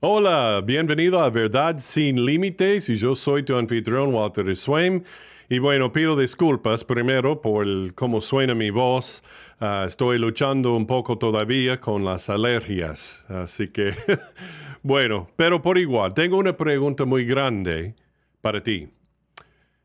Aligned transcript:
Hola, 0.00 0.62
bienvenido 0.64 1.18
a 1.18 1.28
Verdad 1.28 1.78
sin 1.80 2.24
Límites 2.24 2.88
y 2.88 2.94
yo 2.94 3.16
soy 3.16 3.42
tu 3.42 3.56
anfitrión 3.56 4.14
Walter 4.14 4.56
Swain. 4.56 5.02
Y 5.48 5.58
bueno, 5.58 5.92
pido 5.92 6.16
disculpas 6.16 6.84
primero 6.84 7.42
por 7.42 7.66
cómo 7.94 8.20
suena 8.20 8.54
mi 8.54 8.70
voz. 8.70 9.24
Ah, 9.58 9.86
estoy 9.88 10.20
luchando 10.20 10.76
un 10.76 10.86
poco 10.86 11.18
todavía 11.18 11.80
con 11.80 12.04
las 12.04 12.30
alergias, 12.30 13.26
así 13.28 13.66
que 13.66 13.92
bueno, 14.84 15.26
pero 15.34 15.60
por 15.62 15.78
igual, 15.78 16.14
tengo 16.14 16.38
una 16.38 16.56
pregunta 16.56 17.04
muy 17.04 17.24
grande 17.24 17.96
para 18.40 18.62
ti. 18.62 18.90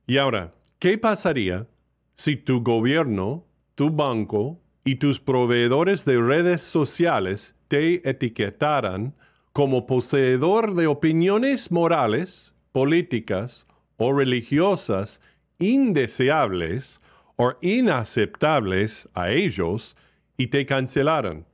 Y 0.06 0.18
ahora, 0.18 0.52
¿qué 0.78 1.00
pasaría 1.00 1.66
si 2.14 2.36
tu 2.36 2.62
gobierno, 2.62 3.48
tu 3.74 3.90
banco 3.90 4.60
y 4.86 4.98
tus 4.98 5.20
proveedores 5.20 6.06
de 6.06 6.22
redes 6.22 6.62
sociales 6.62 7.56
te 7.68 8.08
etiquetaran 8.08 9.16
como 9.54 9.86
poseedor 9.86 10.74
de 10.74 10.88
opiniones 10.88 11.72
morales, 11.72 12.54
políticas 12.72 13.66
o 13.98 14.12
religiosas 14.12 15.22
indeseables 15.60 17.00
o 17.36 17.54
inaceptables 17.62 19.08
a 19.14 19.30
ellos 19.30 19.96
y 20.38 20.48
te 20.48 20.66
cancelaran. 20.66 21.46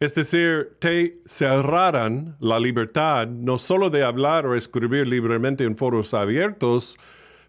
Es 0.00 0.14
decir, 0.14 0.76
te 0.78 1.18
cerraran 1.26 2.36
la 2.38 2.60
libertad 2.60 3.26
no 3.26 3.58
solo 3.58 3.90
de 3.90 4.04
hablar 4.04 4.46
o 4.46 4.54
escribir 4.54 5.08
libremente 5.08 5.64
en 5.64 5.76
foros 5.76 6.14
abiertos, 6.14 6.98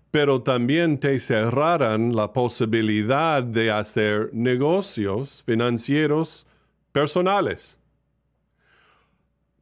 pero 0.09 0.41
también 0.41 0.99
te 0.99 1.19
cerraran 1.19 2.15
la 2.15 2.33
posibilidad 2.33 3.43
de 3.43 3.69
hacer 3.69 4.31
negocios 4.33 5.43
financieros 5.45 6.47
personales. 6.91 7.78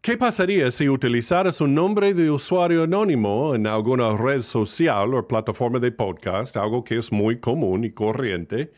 ¿Qué 0.08 0.16
pasaría 0.16 0.72
si 0.72 0.88
utilizaras 0.88 1.60
un 1.60 1.76
nombre 1.76 2.14
de 2.14 2.32
usuario 2.32 2.84
anónimo 2.84 3.54
en 3.54 3.68
alguna 3.68 4.16
red 4.16 4.42
social 4.42 5.14
o 5.14 5.28
plataforma 5.28 5.80
de 5.80 5.92
podcast, 5.92 6.56
algo 6.56 6.82
que 6.82 6.98
es 6.98 7.12
muy 7.12 7.42
común 7.42 7.84
y 7.84 7.92
corriente, 7.92 8.72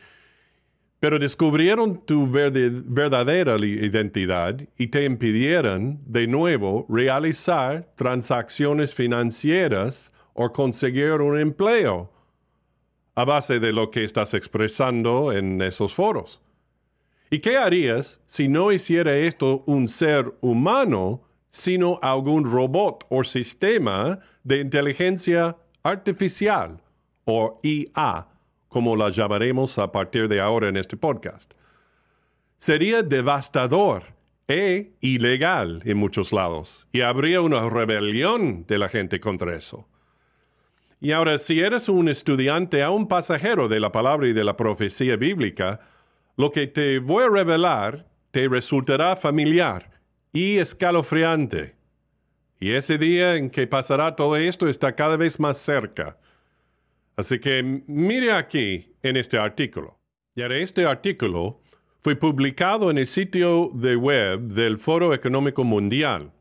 pero 0.99 1.19
descubrieron 1.19 2.03
tu 2.03 2.27
verdadera 2.27 3.57
identidad 3.59 4.59
y 4.75 4.87
te 4.87 5.05
impidieran 5.05 5.99
de 6.07 6.25
nuevo 6.25 6.87
realizar 6.89 7.93
transacciones 7.95 8.95
financieras 8.95 10.11
o 10.33 10.51
conseguir 10.51 11.21
un 11.21 11.39
empleo 11.39 12.11
a 13.13 13.23
base 13.23 13.59
de 13.59 13.71
lo 13.71 13.91
que 13.91 14.03
estás 14.03 14.33
expresando 14.33 15.31
en 15.31 15.61
esos 15.61 15.93
foros? 15.93 16.41
¿Y 17.31 17.39
qué 17.39 17.57
harías 17.57 18.21
si 18.25 18.47
no 18.47 18.71
hiciera 18.71 19.15
esto 19.15 19.63
un 19.67 19.87
ser 19.87 20.33
humano, 20.41 21.21
sino 21.49 21.99
algún 22.01 22.49
robot 22.49 23.05
o 23.09 23.23
sistema 23.23 24.19
de 24.43 24.59
inteligencia 24.59 25.57
artificial 25.83 26.81
o 27.25 27.59
IA, 27.63 28.27
como 28.67 28.95
la 28.95 29.09
llamaremos 29.09 29.77
a 29.79 29.91
partir 29.91 30.27
de 30.27 30.39
ahora 30.39 30.69
en 30.69 30.77
este 30.77 30.97
podcast? 30.97 31.53
Sería 32.57 33.03
devastador 33.03 34.03
e 34.47 34.93
ilegal 34.99 35.81
en 35.85 35.97
muchos 35.97 36.33
lados 36.33 36.87
y 36.91 37.01
habría 37.01 37.41
una 37.41 37.69
rebelión 37.69 38.65
de 38.67 38.77
la 38.77 38.89
gente 38.89 39.19
contra 39.19 39.55
eso. 39.55 39.87
Y 41.01 41.13
ahora, 41.13 41.37
si 41.37 41.61
eres 41.61 41.87
un 41.87 42.09
estudiante 42.09 42.83
a 42.83 42.89
un 42.89 43.07
pasajero 43.07 43.69
de 43.69 43.79
la 43.79 43.91
palabra 43.91 44.27
y 44.27 44.33
de 44.33 44.43
la 44.43 44.57
profecía 44.57 45.15
bíblica, 45.15 45.79
lo 46.35 46.51
que 46.51 46.67
te 46.67 46.99
voy 46.99 47.23
a 47.23 47.29
revelar 47.29 48.05
te 48.31 48.47
resultará 48.49 49.15
familiar 49.15 49.98
y 50.33 50.57
escalofriante. 50.57 51.75
Y 52.59 52.71
ese 52.71 52.97
día 52.97 53.35
en 53.35 53.49
que 53.49 53.67
pasará 53.67 54.15
todo 54.15 54.35
esto 54.35 54.67
está 54.67 54.95
cada 54.95 55.17
vez 55.17 55.39
más 55.39 55.57
cerca. 55.57 56.17
Así 57.15 57.39
que 57.39 57.83
mire 57.87 58.31
aquí 58.31 58.93
en 59.01 59.17
este 59.17 59.37
artículo. 59.37 59.99
Y 60.35 60.41
este 60.41 60.85
artículo 60.85 61.61
fue 62.01 62.15
publicado 62.15 62.91
en 62.91 62.97
el 62.97 63.07
sitio 63.07 63.69
de 63.73 63.95
web 63.95 64.39
del 64.39 64.77
Foro 64.77 65.13
Económico 65.13 65.63
Mundial. 65.63 66.31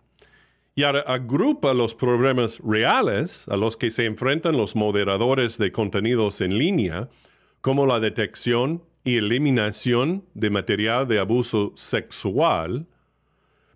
Y 0.76 0.84
agrupa 0.84 1.74
los 1.74 1.96
problemas 1.96 2.60
reales 2.60 3.48
a 3.48 3.56
los 3.56 3.76
que 3.76 3.90
se 3.90 4.04
enfrentan 4.04 4.56
los 4.56 4.76
moderadores 4.76 5.58
de 5.58 5.72
contenidos 5.72 6.40
en 6.40 6.56
línea, 6.56 7.08
como 7.60 7.86
la 7.86 7.98
detección 7.98 8.84
y 9.02 9.16
eliminación 9.16 10.24
de 10.34 10.50
material 10.50 11.08
de 11.08 11.18
abuso 11.18 11.72
sexual, 11.74 12.86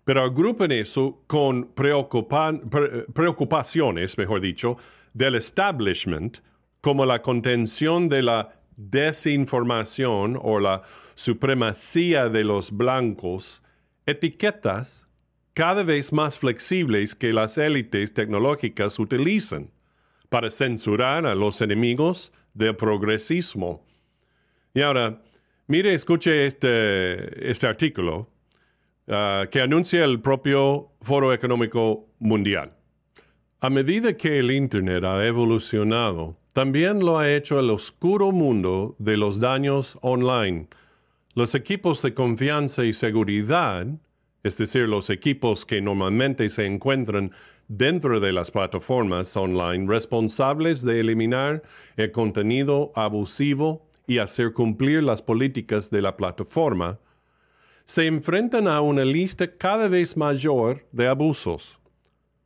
pero 0.05 0.23
agrupan 0.23 0.71
eso 0.71 1.21
con 1.27 1.69
preocupaciones, 1.73 4.17
mejor 4.17 4.41
dicho, 4.41 4.77
del 5.13 5.35
establishment, 5.35 6.39
como 6.81 7.05
la 7.05 7.21
contención 7.21 8.09
de 8.09 8.23
la 8.23 8.59
desinformación 8.75 10.37
o 10.41 10.59
la 10.59 10.81
supremacía 11.15 12.27
de 12.27 12.43
los 12.43 12.75
blancos, 12.75 13.63
etiquetas 14.05 15.05
cada 15.53 15.83
vez 15.83 16.11
más 16.11 16.37
flexibles 16.37 17.15
que 17.15 17.31
las 17.31 17.57
élites 17.57 18.13
tecnológicas 18.13 18.99
utilizan 18.99 19.69
para 20.29 20.49
censurar 20.49 21.25
a 21.27 21.35
los 21.35 21.61
enemigos 21.61 22.33
del 22.53 22.75
progresismo. 22.75 23.85
Y 24.73 24.81
ahora, 24.81 25.21
mire, 25.67 25.93
escuche 25.93 26.47
este, 26.47 27.49
este 27.49 27.67
artículo 27.67 28.32
ah, 29.07 29.45
que 29.51 29.61
anuncia 29.61 30.03
el 30.03 30.21
propio 30.21 30.91
Foro 31.01 31.33
Económico 31.33 32.07
Mundial. 32.19 32.73
A 33.59 33.69
medida 33.69 34.17
que 34.17 34.39
el 34.39 34.51
Internet 34.51 35.03
ha 35.05 35.25
evolucionado, 35.25 36.37
también 36.53 36.99
lo 36.99 37.17
ha 37.17 37.31
hecho 37.31 37.59
el 37.59 37.69
oscuro 37.69 38.31
mundo 38.31 38.95
de 38.99 39.17
los 39.17 39.39
daños 39.39 39.97
online. 40.01 40.67
Los 41.33 41.55
equipos 41.55 42.01
de 42.03 42.13
confianza 42.13 42.85
y 42.85 42.93
seguridad, 42.93 43.87
es 44.43 44.57
decir, 44.57 44.87
los 44.87 45.09
equipos 45.09 45.65
que 45.65 45.81
normalmente 45.81 46.49
se 46.49 46.65
encuentran 46.65 47.31
dentro 47.67 48.19
de 48.19 48.33
las 48.33 48.51
plataformas 48.51 49.35
online 49.35 49.87
responsables 49.87 50.83
de 50.83 50.99
eliminar 50.99 51.63
el 51.95 52.11
contenido 52.11 52.91
abusivo 52.95 53.87
y 54.05 54.19
hacer 54.19 54.53
cumplir 54.53 55.01
las 55.01 55.21
políticas 55.21 55.89
de 55.89 56.01
la 56.01 56.17
plataforma, 56.17 56.99
se 57.85 58.07
enfrentan 58.07 58.67
a 58.67 58.81
una 58.81 59.03
lista 59.05 59.57
cada 59.57 59.87
vez 59.87 60.15
mayor 60.15 60.85
de 60.91 61.07
abusos, 61.07 61.79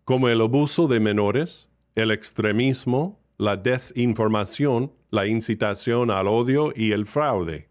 como 0.04 0.30
el 0.30 0.42
abuso 0.42 0.88
de 0.88 1.00
menores, 1.00 1.70
el 1.96 2.12
extremismo, 2.12 3.20
la 3.38 3.56
desinformación, 3.56 4.92
la 5.10 5.28
incitación 5.28 6.12
al 6.12 6.28
odio 6.28 6.74
y 6.76 6.92
el 6.92 7.06
fraude, 7.06 7.70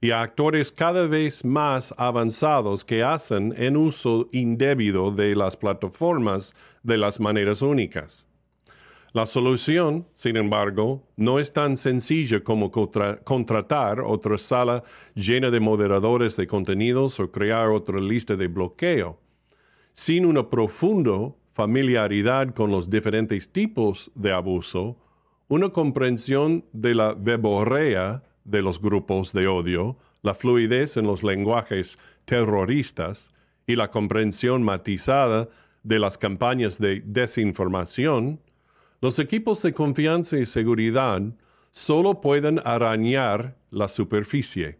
y 0.00 0.10
a 0.10 0.22
actores 0.22 0.70
cada 0.70 1.06
vez 1.06 1.44
más 1.44 1.92
avanzados 1.96 2.84
que 2.84 3.02
hacen 3.02 3.54
en 3.56 3.76
uso 3.76 4.28
indebido 4.32 5.10
de 5.10 5.34
las 5.34 5.56
plataformas 5.56 6.54
de 6.82 6.98
las 6.98 7.18
maneras 7.18 7.62
únicas. 7.62 8.27
La 9.12 9.24
solución, 9.24 10.06
sin 10.12 10.36
embargo, 10.36 11.02
no 11.16 11.38
es 11.38 11.52
tan 11.52 11.76
sencilla 11.78 12.40
como 12.40 12.70
contratar 12.70 14.00
otra 14.00 14.36
sala 14.36 14.84
llena 15.14 15.50
de 15.50 15.60
moderadores 15.60 16.36
de 16.36 16.46
contenidos 16.46 17.18
o 17.18 17.30
crear 17.30 17.68
otra 17.68 17.98
lista 18.00 18.36
de 18.36 18.48
bloqueo. 18.48 19.18
Sin 19.94 20.26
una 20.26 20.48
profunda 20.48 21.32
familiaridad 21.52 22.54
con 22.54 22.70
los 22.70 22.90
diferentes 22.90 23.50
tipos 23.50 24.10
de 24.14 24.32
abuso, 24.32 24.98
una 25.48 25.70
comprensión 25.70 26.64
de 26.72 26.94
la 26.94 27.14
verborrea 27.14 28.22
de 28.44 28.60
los 28.60 28.80
grupos 28.80 29.32
de 29.32 29.48
odio, 29.48 29.96
la 30.22 30.34
fluidez 30.34 30.98
en 30.98 31.06
los 31.06 31.22
lenguajes 31.22 31.98
terroristas 32.26 33.32
y 33.66 33.76
la 33.76 33.90
comprensión 33.90 34.62
matizada 34.62 35.48
de 35.82 35.98
las 35.98 36.18
campañas 36.18 36.78
de 36.78 37.02
desinformación, 37.04 38.40
los 39.00 39.18
equipos 39.18 39.62
de 39.62 39.72
confianza 39.72 40.38
y 40.38 40.46
seguridad 40.46 41.22
solo 41.72 42.20
pueden 42.20 42.60
arañar 42.64 43.56
la 43.70 43.88
superficie. 43.88 44.78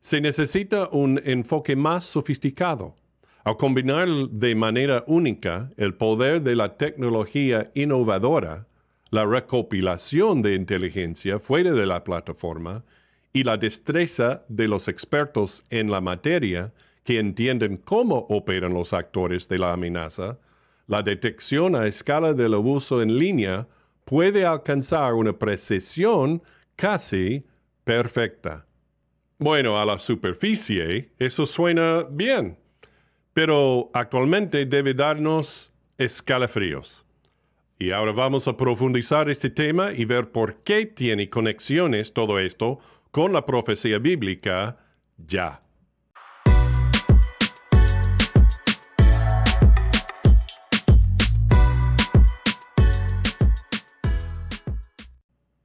Se 0.00 0.20
necesita 0.20 0.88
un 0.90 1.20
enfoque 1.24 1.76
más 1.76 2.04
sofisticado. 2.04 2.96
Al 3.44 3.56
combinar 3.56 4.08
de 4.08 4.54
manera 4.54 5.04
única 5.06 5.70
el 5.76 5.94
poder 5.94 6.42
de 6.42 6.56
la 6.56 6.76
tecnología 6.76 7.70
innovadora, 7.74 8.66
la 9.10 9.24
recopilación 9.26 10.42
de 10.42 10.54
inteligencia 10.54 11.38
fuera 11.38 11.72
de 11.72 11.86
la 11.86 12.04
plataforma 12.04 12.84
y 13.32 13.44
la 13.44 13.56
destreza 13.56 14.42
de 14.48 14.68
los 14.68 14.88
expertos 14.88 15.64
en 15.70 15.90
la 15.90 16.00
materia 16.00 16.72
que 17.04 17.18
entienden 17.18 17.76
cómo 17.76 18.26
operan 18.28 18.74
los 18.74 18.92
actores 18.92 19.48
de 19.48 19.58
la 19.58 19.72
amenaza, 19.72 20.38
la 20.90 21.04
detección 21.04 21.76
a 21.76 21.86
escala 21.86 22.34
del 22.34 22.52
abuso 22.52 23.00
en 23.00 23.16
línea 23.16 23.68
puede 24.04 24.44
alcanzar 24.44 25.14
una 25.14 25.32
precisión 25.32 26.42
casi 26.74 27.46
perfecta. 27.84 28.66
Bueno, 29.38 29.80
a 29.80 29.84
la 29.84 30.00
superficie 30.00 31.12
eso 31.16 31.46
suena 31.46 32.04
bien, 32.10 32.58
pero 33.32 33.88
actualmente 33.94 34.66
debe 34.66 34.92
darnos 34.92 35.72
escalofríos. 35.96 37.04
Y 37.78 37.92
ahora 37.92 38.10
vamos 38.10 38.48
a 38.48 38.56
profundizar 38.56 39.30
este 39.30 39.48
tema 39.48 39.92
y 39.92 40.04
ver 40.04 40.32
por 40.32 40.56
qué 40.56 40.86
tiene 40.86 41.30
conexiones 41.30 42.12
todo 42.12 42.40
esto 42.40 42.80
con 43.12 43.32
la 43.32 43.46
profecía 43.46 44.00
bíblica 44.00 44.76
ya. 45.24 45.62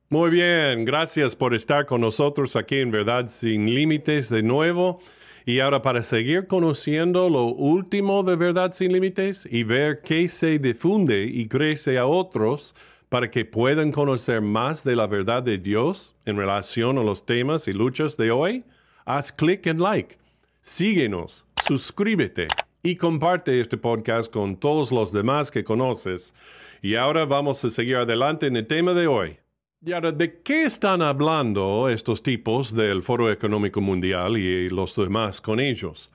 Muy 0.09 0.29
bien, 0.29 0.85
gracias 0.85 1.35
por 1.35 1.55
estar 1.55 1.87
con 1.87 2.01
nosotros 2.01 2.55
aquí 2.55 2.77
en 2.77 2.91
Verdad 2.91 3.25
sin 3.25 3.73
Límites 3.73 4.29
de 4.29 4.43
nuevo. 4.43 4.99
Y 5.47 5.61
ahora 5.61 5.81
para 5.81 6.03
seguir 6.03 6.45
conociendo 6.45 7.27
lo 7.27 7.45
último 7.45 8.21
de 8.21 8.35
Verdad 8.35 8.71
sin 8.71 8.93
Límites 8.93 9.47
y 9.49 9.63
ver 9.63 10.01
qué 10.01 10.29
se 10.29 10.59
difunde 10.59 11.23
y 11.25 11.47
crece 11.47 11.97
a 11.97 12.05
otros 12.05 12.75
para 13.09 13.31
que 13.31 13.45
puedan 13.45 13.91
conocer 13.91 14.41
más 14.41 14.83
de 14.83 14.95
la 14.95 15.07
verdad 15.07 15.41
de 15.41 15.57
Dios 15.57 16.15
en 16.25 16.37
relación 16.37 16.99
a 16.99 17.03
los 17.03 17.25
temas 17.25 17.67
y 17.67 17.73
luchas 17.73 18.15
de 18.15 18.29
hoy, 18.29 18.63
haz 19.05 19.31
clic 19.31 19.65
en 19.65 19.79
like, 19.79 20.17
síguenos, 20.61 21.47
suscríbete 21.67 22.47
y 22.83 22.95
comparte 22.95 23.59
este 23.59 23.77
podcast 23.77 24.31
con 24.31 24.57
todos 24.57 24.91
los 24.91 25.11
demás 25.11 25.49
que 25.49 25.63
conoces. 25.63 26.35
Y 26.83 26.93
ahora 26.93 27.25
vamos 27.25 27.65
a 27.65 27.71
seguir 27.71 27.97
adelante 27.97 28.45
en 28.45 28.57
el 28.57 28.67
tema 28.67 28.93
de 28.93 29.07
hoy. 29.07 29.44
Y 29.87 29.93
ahora, 29.93 30.11
¿de 30.11 30.41
qué 30.41 30.63
están 30.63 31.03
hablando 31.03 31.89
estos 31.89 32.23
tipos 32.23 32.73
del 32.73 33.03
Foro 33.03 33.31
Económico 33.31 33.81
Mundial 33.81 34.35
y 34.35 34.67
los 34.67 34.95
demás 34.95 35.39
con 35.41 35.59
ellos? 35.59 36.09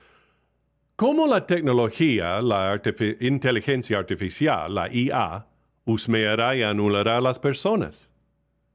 ¿Cómo 0.97 1.25
la 1.25 1.45
tecnología, 1.45 2.41
la 2.41 2.81
inteligencia 3.21 3.97
artificial, 3.97 4.75
la 4.75 4.93
IA, 4.93 5.47
husmeará 5.85 6.53
y 6.57 6.63
anulará 6.63 7.19
a 7.19 7.21
las 7.21 7.39
personas? 7.39 8.11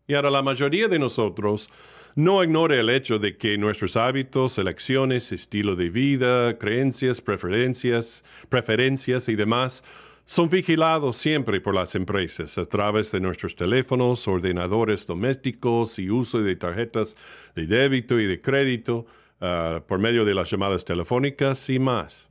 Y 0.06 0.14
ahora 0.14 0.30
la 0.30 0.40
mayoría 0.40 0.88
de 0.88 0.98
nosotros 0.98 1.68
no 2.14 2.42
ignore 2.42 2.80
el 2.80 2.88
hecho 2.88 3.18
de 3.18 3.36
que 3.36 3.58
nuestros 3.58 3.98
hábitos, 3.98 4.56
elecciones, 4.56 5.30
estilo 5.30 5.76
de 5.76 5.90
vida, 5.90 6.56
creencias, 6.56 7.20
preferencias, 7.20 8.24
preferencias 8.48 9.28
y 9.28 9.36
demás 9.36 9.84
son 10.28 10.48
vigilados 10.48 11.16
siempre 11.16 11.60
por 11.60 11.72
las 11.72 11.94
empresas 11.94 12.58
a 12.58 12.66
través 12.66 13.12
de 13.12 13.20
nuestros 13.20 13.54
teléfonos, 13.54 14.26
ordenadores 14.26 15.06
domésticos 15.06 16.00
y 16.00 16.10
uso 16.10 16.42
de 16.42 16.56
tarjetas 16.56 17.16
de 17.54 17.68
débito 17.68 18.18
y 18.18 18.26
de 18.26 18.40
crédito 18.40 19.06
ah, 19.40 19.82
por 19.86 20.00
medio 20.00 20.24
de 20.24 20.34
las 20.34 20.50
llamadas 20.50 20.84
telefónicas 20.84 21.70
y 21.70 21.78
más. 21.78 22.28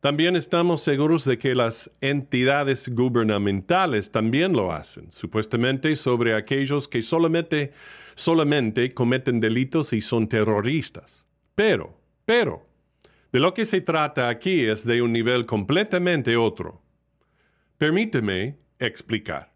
También 0.00 0.36
estamos 0.36 0.82
seguros 0.82 1.24
de 1.24 1.38
que 1.38 1.54
las 1.54 1.90
entidades 2.02 2.90
gubernamentales 2.90 4.10
también 4.10 4.52
lo 4.52 4.70
hacen, 4.70 5.10
supuestamente 5.10 5.96
sobre 5.96 6.34
aquellos 6.34 6.86
que 6.86 7.02
solamente, 7.02 7.72
solamente 8.14 8.92
cometen 8.92 9.40
delitos 9.40 9.94
y 9.94 10.02
son 10.02 10.28
terroristas. 10.28 11.24
Pero, 11.54 11.98
pero, 12.26 12.66
de 13.32 13.40
lo 13.40 13.54
que 13.54 13.64
se 13.64 13.80
trata 13.80 14.28
aquí 14.28 14.66
es 14.66 14.84
de 14.84 15.00
un 15.00 15.14
nivel 15.14 15.46
completamente 15.46 16.36
otro 16.36 16.82
Permíteme 17.78 18.56
explicar. 18.78 19.52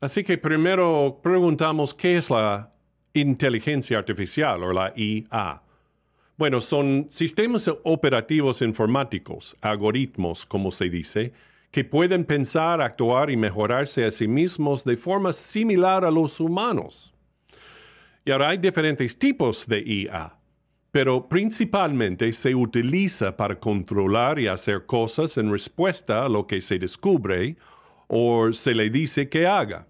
Así 0.00 0.24
que 0.24 0.38
primero 0.38 1.20
preguntamos 1.22 1.92
qué 1.92 2.16
es 2.16 2.30
la 2.30 2.70
inteligencia 3.12 3.98
artificial 3.98 4.62
o 4.62 4.72
la 4.72 4.92
IA. 4.96 5.62
Bueno, 6.38 6.62
son 6.62 7.06
sistemas 7.10 7.70
operativos 7.84 8.62
informáticos, 8.62 9.54
algoritmos, 9.60 10.46
como 10.46 10.72
se 10.72 10.88
dice, 10.88 11.34
que 11.70 11.84
pueden 11.84 12.24
pensar, 12.24 12.80
actuar 12.80 13.30
y 13.30 13.36
mejorarse 13.36 14.06
a 14.06 14.10
sí 14.10 14.26
mismos 14.26 14.82
de 14.84 14.96
forma 14.96 15.34
similar 15.34 16.04
a 16.04 16.10
los 16.10 16.40
humanos. 16.40 17.12
Y 18.24 18.30
ahora 18.30 18.48
hay 18.48 18.58
diferentes 18.58 19.18
tipos 19.18 19.66
de 19.66 19.80
IA, 19.80 20.39
pero 20.92 21.28
principalmente 21.28 22.32
se 22.32 22.54
utiliza 22.54 23.36
para 23.36 23.58
controlar 23.58 24.38
y 24.38 24.48
hacer 24.48 24.86
cosas 24.86 25.36
en 25.38 25.52
respuesta 25.52 26.24
a 26.24 26.28
lo 26.28 26.46
que 26.46 26.60
se 26.60 26.78
descubre 26.78 27.56
o 28.08 28.52
se 28.52 28.74
le 28.74 28.90
dice 28.90 29.28
que 29.28 29.46
haga. 29.46 29.86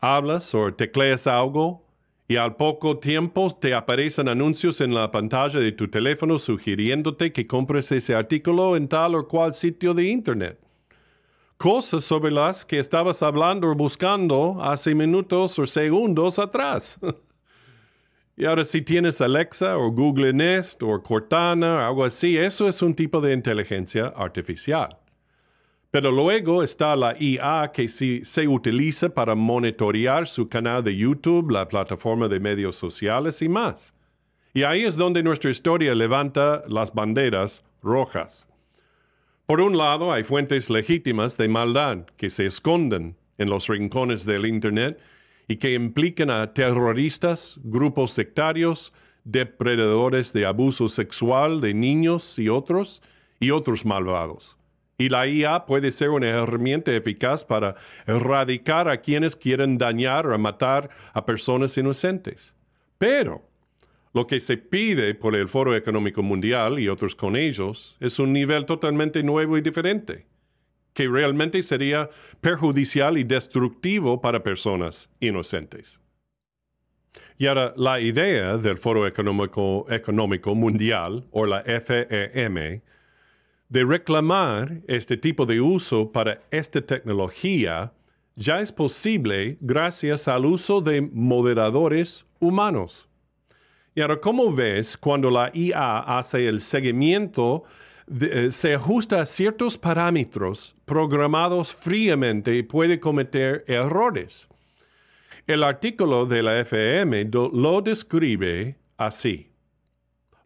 Hablas 0.00 0.54
o 0.54 0.72
tecleas 0.72 1.26
algo 1.26 1.84
y 2.26 2.36
al 2.36 2.56
poco 2.56 2.98
tiempo 2.98 3.54
te 3.60 3.74
aparecen 3.74 4.28
anuncios 4.28 4.80
en 4.80 4.94
la 4.94 5.10
pantalla 5.10 5.60
de 5.60 5.72
tu 5.72 5.88
teléfono 5.88 6.38
sugiriéndote 6.38 7.30
que 7.30 7.46
compres 7.46 7.92
ese 7.92 8.14
artículo 8.14 8.76
en 8.76 8.88
tal 8.88 9.14
o 9.14 9.28
cual 9.28 9.52
sitio 9.52 9.92
de 9.92 10.04
Internet. 10.04 10.58
Cosas 11.58 12.04
sobre 12.04 12.32
las 12.32 12.64
que 12.64 12.78
estabas 12.78 13.22
hablando 13.22 13.70
o 13.70 13.74
buscando 13.74 14.62
hace 14.62 14.94
minutos 14.94 15.58
o 15.58 15.66
segundos 15.66 16.38
atrás. 16.38 16.98
y 18.36 18.44
ahora 18.46 18.64
si 18.64 18.82
tienes 18.82 19.20
Alexa 19.20 19.76
o 19.76 19.90
Google 19.90 20.32
Nest 20.32 20.82
o 20.82 21.02
Cortana 21.02 21.76
o 21.76 21.78
algo 21.80 22.04
así, 22.04 22.38
eso 22.38 22.68
es 22.68 22.80
un 22.80 22.94
tipo 22.94 23.20
de 23.20 23.34
inteligencia 23.34 24.06
artificial. 24.16 24.98
Pero 25.90 26.10
luego 26.10 26.62
está 26.62 26.96
la 26.96 27.14
IA 27.20 27.70
que 27.70 27.86
se 27.88 28.48
utiliza 28.48 29.10
para 29.10 29.34
monitorear 29.34 30.26
su 30.26 30.48
canal 30.48 30.82
de 30.82 30.96
YouTube, 30.96 31.50
la 31.50 31.68
plataforma 31.68 32.28
de 32.28 32.40
medios 32.40 32.76
sociales 32.76 33.42
y 33.42 33.48
más. 33.50 33.94
Y 34.54 34.62
ahí 34.62 34.84
es 34.84 34.96
donde 34.96 35.22
nuestra 35.22 35.50
historia 35.50 35.94
levanta 35.94 36.62
las 36.66 36.94
banderas 36.94 37.64
rojas. 37.82 38.48
Por 39.44 39.60
un 39.60 39.76
lado, 39.76 40.12
hay 40.12 40.22
fuentes 40.22 40.70
legítimas 40.70 41.36
de 41.36 41.48
maldad 41.48 42.06
que 42.16 42.30
se 42.30 42.46
esconden 42.46 43.16
en 43.36 43.50
los 43.50 43.68
rincones 43.68 44.24
del 44.24 44.46
Internet 44.46 44.98
y 45.48 45.56
que 45.56 45.74
implican 45.74 46.30
a 46.30 46.52
terroristas, 46.54 47.58
grupos 47.62 48.12
sectarios, 48.12 48.92
depredadores 49.24 50.32
de 50.32 50.46
abuso 50.46 50.88
sexual 50.88 51.60
de 51.60 51.74
niños 51.74 52.38
y 52.38 52.48
otros, 52.48 53.02
y 53.40 53.50
otros 53.50 53.84
malvados. 53.84 54.56
Y 54.98 55.08
la 55.08 55.26
IA 55.26 55.66
puede 55.66 55.90
ser 55.90 56.10
una 56.10 56.28
herramienta 56.28 56.94
eficaz 56.94 57.44
para 57.44 57.74
erradicar 58.06 58.88
a 58.88 59.00
quienes 59.00 59.34
quieren 59.34 59.78
dañar 59.78 60.26
o 60.26 60.38
matar 60.38 60.90
a 61.12 61.26
personas 61.26 61.76
inocentes. 61.76 62.54
Pero 62.98 63.42
lo 64.14 64.26
que 64.26 64.38
se 64.40 64.58
pide 64.58 65.14
por 65.14 65.34
el 65.34 65.48
Foro 65.48 65.74
Económico 65.74 66.22
Mundial 66.22 66.78
y 66.78 66.88
otros 66.88 67.16
con 67.16 67.34
ellos 67.34 67.96
es 67.98 68.18
un 68.18 68.32
nivel 68.32 68.66
totalmente 68.66 69.22
nuevo 69.22 69.56
y 69.56 69.62
diferente, 69.62 70.26
que 70.94 71.08
realmente 71.08 71.62
sería 71.62 72.10
perjudicial 72.40 73.18
y 73.18 73.24
destructivo 73.24 74.20
para 74.20 74.42
personas 74.42 75.10
inocentes. 75.20 76.00
Y 77.38 77.46
ahora, 77.46 77.72
la 77.76 78.00
idea 78.00 78.56
del 78.56 78.78
Foro 78.78 79.06
Económico, 79.06 79.86
Económico 79.90 80.54
Mundial, 80.54 81.26
o 81.30 81.46
la 81.46 81.62
FEM, 81.62 82.82
de 83.68 83.84
reclamar 83.84 84.82
este 84.86 85.16
tipo 85.16 85.46
de 85.46 85.60
uso 85.60 86.12
para 86.12 86.42
esta 86.50 86.82
tecnología 86.82 87.92
ya 88.36 88.60
es 88.60 88.72
posible 88.72 89.58
gracias 89.60 90.28
al 90.28 90.46
uso 90.46 90.80
de 90.80 91.02
moderadores 91.02 92.24
humanos. 92.38 93.08
Y 93.94 94.00
ahora, 94.00 94.20
¿cómo 94.20 94.52
ves 94.52 94.96
cuando 94.96 95.30
la 95.30 95.50
IA 95.54 95.98
hace 95.98 96.48
el 96.48 96.60
seguimiento, 96.60 97.64
eh, 98.20 98.50
se 98.50 98.74
ajusta 98.74 99.20
a 99.20 99.26
ciertos 99.26 99.78
parámetros 99.78 100.76
programados 100.84 101.74
fríamente 101.74 102.54
y 102.54 102.62
puede 102.62 103.00
cometer 103.00 103.64
errores? 103.66 104.48
El 105.46 105.64
artículo 105.64 106.26
de 106.26 106.42
la 106.42 106.60
FM 106.60 107.30
lo 107.32 107.82
describe 107.82 108.76
así. 108.96 109.50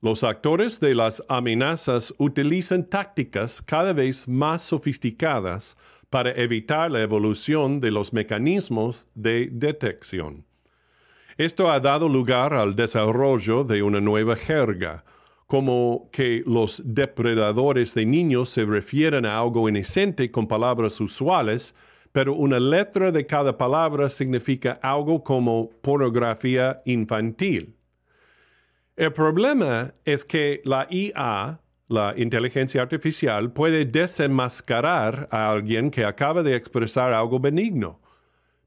Los 0.00 0.24
actores 0.24 0.78
de 0.80 0.94
las 0.94 1.22
amenazas 1.28 2.14
utilizan 2.18 2.84
tácticas 2.84 3.60
cada 3.60 3.92
vez 3.92 4.28
más 4.28 4.62
sofisticadas 4.62 5.76
para 6.10 6.30
evitar 6.32 6.90
la 6.90 7.02
evolución 7.02 7.80
de 7.80 7.90
los 7.90 8.12
mecanismos 8.12 9.06
de 9.14 9.48
detección. 9.50 10.44
Esto 11.36 11.70
ha 11.70 11.80
dado 11.80 12.08
lugar 12.08 12.54
al 12.54 12.76
desarrollo 12.76 13.64
de 13.64 13.82
una 13.82 14.00
nueva 14.00 14.36
jerga, 14.36 15.04
como 15.46 16.08
que 16.10 16.42
los 16.44 16.82
depredadores 16.84 17.94
de 17.94 18.04
niños 18.04 18.50
se 18.50 18.64
refieren 18.64 19.24
a 19.24 19.38
algo 19.38 19.68
inocente 19.68 20.30
con 20.30 20.48
palabras 20.48 21.00
usuales, 21.00 21.74
pero 22.12 22.34
una 22.34 22.58
letra 22.58 23.12
de 23.12 23.26
cada 23.26 23.56
palabra 23.56 24.08
significa 24.08 24.78
algo 24.82 25.22
como 25.22 25.70
pornografía 25.82 26.82
infantil. 26.84 27.76
El 28.96 29.12
problema 29.12 29.92
es 30.04 30.24
que 30.24 30.62
la 30.64 30.86
IA, 30.90 31.60
la 31.88 32.14
inteligencia 32.16 32.80
artificial, 32.82 33.52
puede 33.52 33.84
desenmascarar 33.84 35.28
a 35.30 35.52
alguien 35.52 35.90
que 35.90 36.04
acaba 36.04 36.42
de 36.42 36.56
expresar 36.56 37.12
algo 37.12 37.38
benigno, 37.38 38.00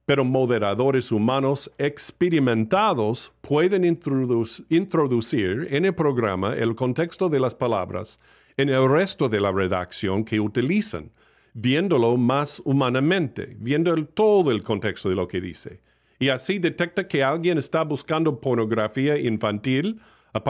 pero 0.10 0.26
moderadores 0.26 1.12
humanos 1.12 1.70
experimentados 1.78 3.32
pueden 3.42 3.86
introducir 3.86 5.68
en 5.70 5.86
el 5.86 5.94
programa 5.94 6.56
el 6.56 6.74
contexto 6.74 7.30
de 7.30 7.40
las 7.40 7.54
palabras 7.54 8.20
en 8.58 8.70
el 8.70 8.90
resto 8.90 9.30
de 9.30 9.40
la 9.40 9.52
redacción 9.52 10.26
que 10.26 10.40
utilizan, 10.40 11.12
viéndolo 11.54 12.18
más 12.18 12.60
humanamente, 12.66 13.56
viendo 13.60 13.96
todo 14.04 14.50
el 14.50 14.64
contexto 14.64 15.10
de 15.10 15.16
lo 15.16 15.28
que 15.28 15.42
dice. 15.42 15.80
Y 16.18 16.30
así 16.30 16.58
detecta 16.58 17.08
que 17.08 17.24
alguien 17.24 17.60
está 17.60 17.84
buscando 17.84 18.42
pornografía 18.42 19.16
infantil 19.16 20.02
a, 20.34 20.44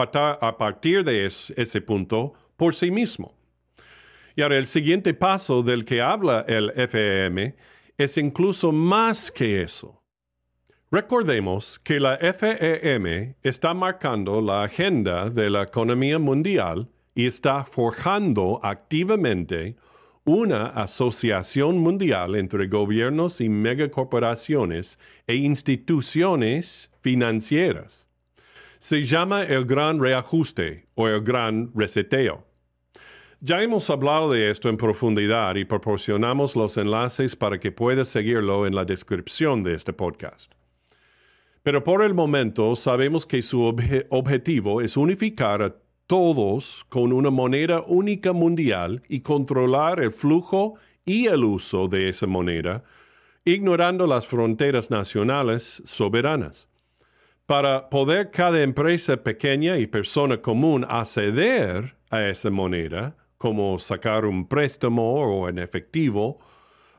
partir 0.56 1.04
de 1.04 1.26
ese 1.26 1.80
punto 1.82 2.32
por 2.56 2.74
sí 2.74 2.90
mismo. 2.90 3.34
Y 4.36 4.40
ahora 4.40 4.56
el 4.56 4.68
siguiente 4.68 5.12
paso 5.12 5.62
del 5.62 5.84
que 5.84 6.00
habla 6.00 6.46
el 6.48 6.72
FEM 6.88 7.52
es 8.00 8.16
incluso 8.16 8.72
más 8.72 9.30
que 9.30 9.60
eso. 9.60 10.02
Recordemos 10.90 11.78
que 11.84 12.00
la 12.00 12.16
FEM 12.16 13.34
está 13.42 13.74
marcando 13.74 14.40
la 14.40 14.64
agenda 14.64 15.28
de 15.28 15.50
la 15.50 15.62
economía 15.62 16.18
mundial 16.18 16.88
y 17.14 17.26
está 17.26 17.62
forjando 17.64 18.58
activamente 18.62 19.76
una 20.24 20.66
asociación 20.66 21.78
mundial 21.78 22.36
entre 22.36 22.68
gobiernos 22.68 23.40
y 23.40 23.50
megacorporaciones 23.50 24.98
e 25.26 25.34
instituciones 25.34 26.90
financieras. 27.00 28.08
Se 28.78 29.04
llama 29.04 29.42
el 29.42 29.66
gran 29.66 30.00
reajuste 30.00 30.86
o 30.94 31.06
el 31.06 31.20
gran 31.20 31.70
reseteo. 31.74 32.49
Ya 33.42 33.62
hemos 33.62 33.88
hablado 33.88 34.30
de 34.32 34.50
esto 34.50 34.68
en 34.68 34.76
profundidad 34.76 35.54
y 35.54 35.64
proporcionamos 35.64 36.56
los 36.56 36.76
enlaces 36.76 37.36
para 37.36 37.58
que 37.58 37.72
puedas 37.72 38.10
seguirlo 38.10 38.66
en 38.66 38.74
la 38.74 38.84
descripción 38.84 39.62
de 39.62 39.72
este 39.72 39.94
podcast. 39.94 40.52
Pero 41.62 41.82
por 41.82 42.02
el 42.02 42.12
momento 42.12 42.76
sabemos 42.76 43.24
que 43.24 43.40
su 43.40 43.62
objetivo 44.10 44.82
es 44.82 44.94
unificar 44.98 45.62
a 45.62 45.74
todos 46.06 46.84
con 46.90 47.14
una 47.14 47.30
moneda 47.30 47.82
única 47.86 48.34
mundial 48.34 49.00
y 49.08 49.20
controlar 49.20 50.00
el 50.00 50.12
flujo 50.12 50.74
y 51.06 51.26
el 51.26 51.42
uso 51.42 51.88
de 51.88 52.10
esa 52.10 52.26
moneda, 52.26 52.84
ignorando 53.46 54.06
las 54.06 54.26
fronteras 54.26 54.90
nacionales 54.90 55.82
soberanas. 55.86 56.68
Para 57.46 57.88
poder 57.88 58.30
cada 58.30 58.62
empresa 58.62 59.16
pequeña 59.16 59.78
y 59.78 59.86
persona 59.86 60.42
común 60.42 60.84
acceder 60.86 61.96
a 62.10 62.28
esa 62.28 62.50
moneda, 62.50 63.16
como 63.40 63.78
sacar 63.78 64.26
un 64.26 64.46
préstamo 64.46 65.14
o 65.14 65.48
en 65.48 65.58
efectivo, 65.58 66.38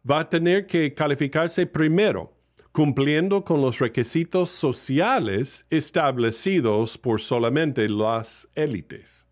va 0.10 0.22
a 0.22 0.28
tener 0.28 0.66
que 0.66 0.92
calificarse 0.92 1.68
primero, 1.68 2.34
cumpliendo 2.72 3.46
con 3.46 3.62
los 3.62 3.78
requisitos 3.78 4.50
sociales 4.50 5.68
establecidos 5.70 6.98
por 6.98 7.22
solamente 7.22 7.88
las 7.88 8.50
élites. 8.56 9.28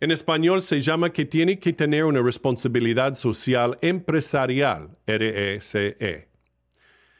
En 0.00 0.10
español 0.10 0.62
se 0.62 0.80
llama 0.80 1.12
que 1.12 1.26
tiene 1.26 1.58
que 1.58 1.74
tener 1.74 2.06
una 2.06 2.22
responsabilidad 2.22 3.14
social 3.14 3.76
empresarial, 3.82 4.96
RSE. 5.06 5.98
E. 6.00 6.28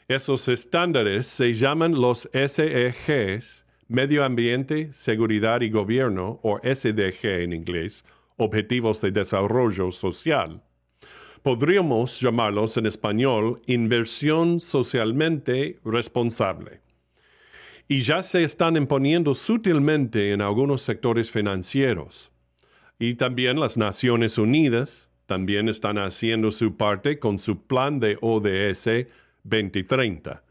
Esos 0.08 0.48
estándares 0.48 1.26
se 1.26 1.52
llaman 1.52 2.00
los 2.00 2.30
SEGs, 2.32 3.66
Medio 3.88 4.24
Ambiente, 4.24 4.90
Seguridad 4.94 5.60
y 5.60 5.68
Gobierno, 5.68 6.40
o 6.42 6.58
SDG 6.64 7.42
en 7.42 7.52
inglés, 7.52 8.06
Objetivos 8.37 9.00
de 9.00 9.11
Desarrollo 9.11 9.90
Social. 9.90 10.62
Podríamos 11.43 12.21
llamarlos 12.21 12.76
en 12.76 12.87
español 12.87 13.61
inversión 13.66 14.61
socialmente 14.61 15.78
responsable. 15.85 16.81
Y 17.88 18.02
ya 18.02 18.23
se 18.23 18.43
están 18.43 18.76
imponiendo 18.76 19.35
sutilmente 19.35 20.33
en 20.33 20.43
algunos 20.43 20.83
sectores 20.83 21.31
financieros. 21.31 22.33
Y 22.99 23.14
también 23.14 23.61
las 23.61 23.76
Naciones 23.76 24.38
Unidas 24.38 25.09
también 25.26 25.69
están 25.69 25.99
haciendo 25.99 26.52
su 26.52 26.76
parte 26.76 27.19
con 27.19 27.38
su 27.38 27.62
plan 27.66 28.00
de 28.00 28.19
ODS 28.21 29.07
2030. 29.45 30.43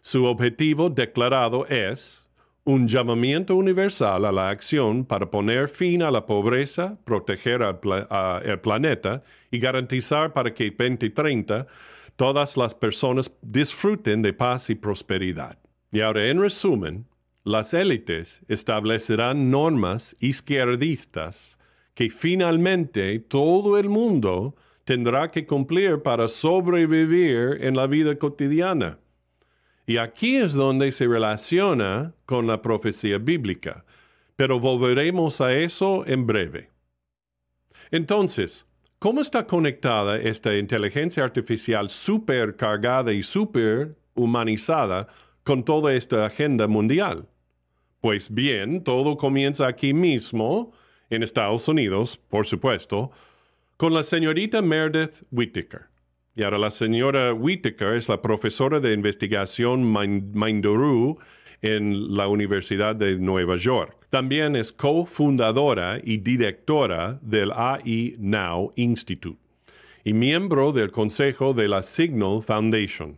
Su 0.00 0.24
objetivo 0.24 0.90
declarado 0.90 1.66
es 1.66 2.25
un 2.66 2.88
llamamiento 2.88 3.54
universal 3.54 4.24
a 4.24 4.32
la 4.32 4.50
acción 4.50 5.04
para 5.04 5.30
poner 5.30 5.68
fin 5.68 6.02
a 6.02 6.10
la 6.10 6.26
pobreza, 6.26 6.98
proteger 7.04 7.62
el 7.62 8.60
planeta 8.60 9.22
y 9.52 9.60
garantizar 9.60 10.32
para 10.32 10.52
que 10.52 10.70
2030 10.70 11.68
todas 12.16 12.56
las 12.56 12.74
personas 12.74 13.30
disfruten 13.40 14.20
de 14.20 14.32
paz 14.32 14.68
y 14.68 14.74
prosperidad. 14.74 15.58
Y 15.92 16.00
ahora, 16.00 16.26
en 16.26 16.40
resumen, 16.40 17.06
las 17.44 17.72
élites 17.72 18.42
establecerán 18.48 19.48
normas 19.48 20.16
izquierdistas 20.18 21.58
que 21.94 22.10
finalmente 22.10 23.20
todo 23.20 23.78
el 23.78 23.88
mundo 23.88 24.56
tendrá 24.82 25.30
que 25.30 25.46
cumplir 25.46 26.02
para 26.02 26.26
sobrevivir 26.26 27.58
en 27.60 27.76
la 27.76 27.86
vida 27.86 28.16
cotidiana. 28.16 28.98
Y 29.86 29.98
aquí 29.98 30.36
es 30.36 30.52
donde 30.52 30.90
se 30.90 31.06
relaciona 31.06 32.14
con 32.26 32.48
la 32.48 32.60
profecía 32.60 33.18
bíblica, 33.18 33.84
pero 34.34 34.58
volveremos 34.58 35.40
a 35.40 35.54
eso 35.54 36.04
en 36.06 36.26
breve. 36.26 36.70
Entonces, 37.92 38.66
¿cómo 38.98 39.20
está 39.20 39.46
conectada 39.46 40.18
esta 40.18 40.56
inteligencia 40.56 41.22
artificial 41.22 41.88
supercargada 41.88 43.12
y 43.12 43.22
super 43.22 43.96
humanizada 44.14 45.06
con 45.44 45.64
toda 45.64 45.94
esta 45.94 46.26
agenda 46.26 46.66
mundial? 46.66 47.28
Pues 48.00 48.34
bien, 48.34 48.82
todo 48.82 49.16
comienza 49.16 49.68
aquí 49.68 49.94
mismo, 49.94 50.72
en 51.10 51.22
Estados 51.22 51.68
Unidos, 51.68 52.20
por 52.28 52.46
supuesto, 52.46 53.12
con 53.76 53.94
la 53.94 54.02
señorita 54.02 54.62
Meredith 54.62 55.22
Whittaker. 55.30 55.86
Y 56.38 56.42
ahora 56.42 56.58
la 56.58 56.70
señora 56.70 57.32
Whittaker 57.32 57.94
es 57.94 58.10
la 58.10 58.20
profesora 58.20 58.78
de 58.78 58.92
investigación 58.92 59.90
Mindoro 60.34 61.16
en 61.62 62.14
la 62.14 62.28
Universidad 62.28 62.94
de 62.94 63.16
Nueva 63.16 63.56
York. 63.56 63.96
También 64.10 64.54
es 64.54 64.70
cofundadora 64.70 65.98
y 66.04 66.18
directora 66.18 67.18
del 67.22 67.52
AI 67.52 68.16
Now 68.18 68.74
Institute 68.76 69.38
y 70.04 70.12
miembro 70.12 70.72
del 70.72 70.92
consejo 70.92 71.54
de 71.54 71.68
la 71.68 71.82
Signal 71.82 72.42
Foundation. 72.42 73.16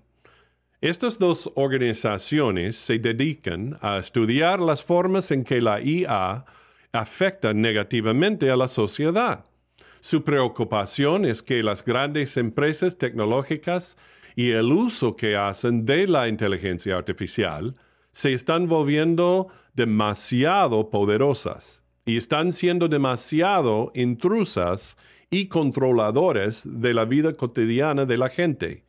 Estas 0.80 1.18
dos 1.18 1.50
organizaciones 1.56 2.76
se 2.76 3.00
dedican 3.00 3.78
a 3.82 3.98
estudiar 3.98 4.60
las 4.60 4.84
formas 4.84 5.32
en 5.32 5.42
que 5.42 5.60
la 5.60 5.80
IA 5.80 6.44
afecta 6.92 7.52
negativamente 7.52 8.48
a 8.48 8.56
la 8.56 8.68
sociedad 8.68 9.47
su 10.00 10.22
preocupación 10.24 11.24
es 11.24 11.42
que 11.42 11.62
las 11.62 11.84
grandes 11.84 12.36
empresas 12.36 12.98
tecnológicas 12.98 13.96
y 14.36 14.50
el 14.50 14.72
uso 14.72 15.16
que 15.16 15.36
hacen 15.36 15.84
de 15.84 16.06
la 16.06 16.28
inteligencia 16.28 16.96
artificial 16.96 17.74
se 18.12 18.32
están 18.32 18.68
volviendo 18.68 19.48
demasiado 19.74 20.90
poderosas 20.90 21.82
y 22.04 22.16
están 22.16 22.52
siendo 22.52 22.88
demasiado 22.88 23.90
intrusas 23.94 24.96
y 25.30 25.48
controladores 25.48 26.62
de 26.64 26.94
la 26.94 27.04
vida 27.04 27.32
cotidiana 27.34 28.06
de 28.06 28.16
la 28.16 28.28
gente, 28.28 28.84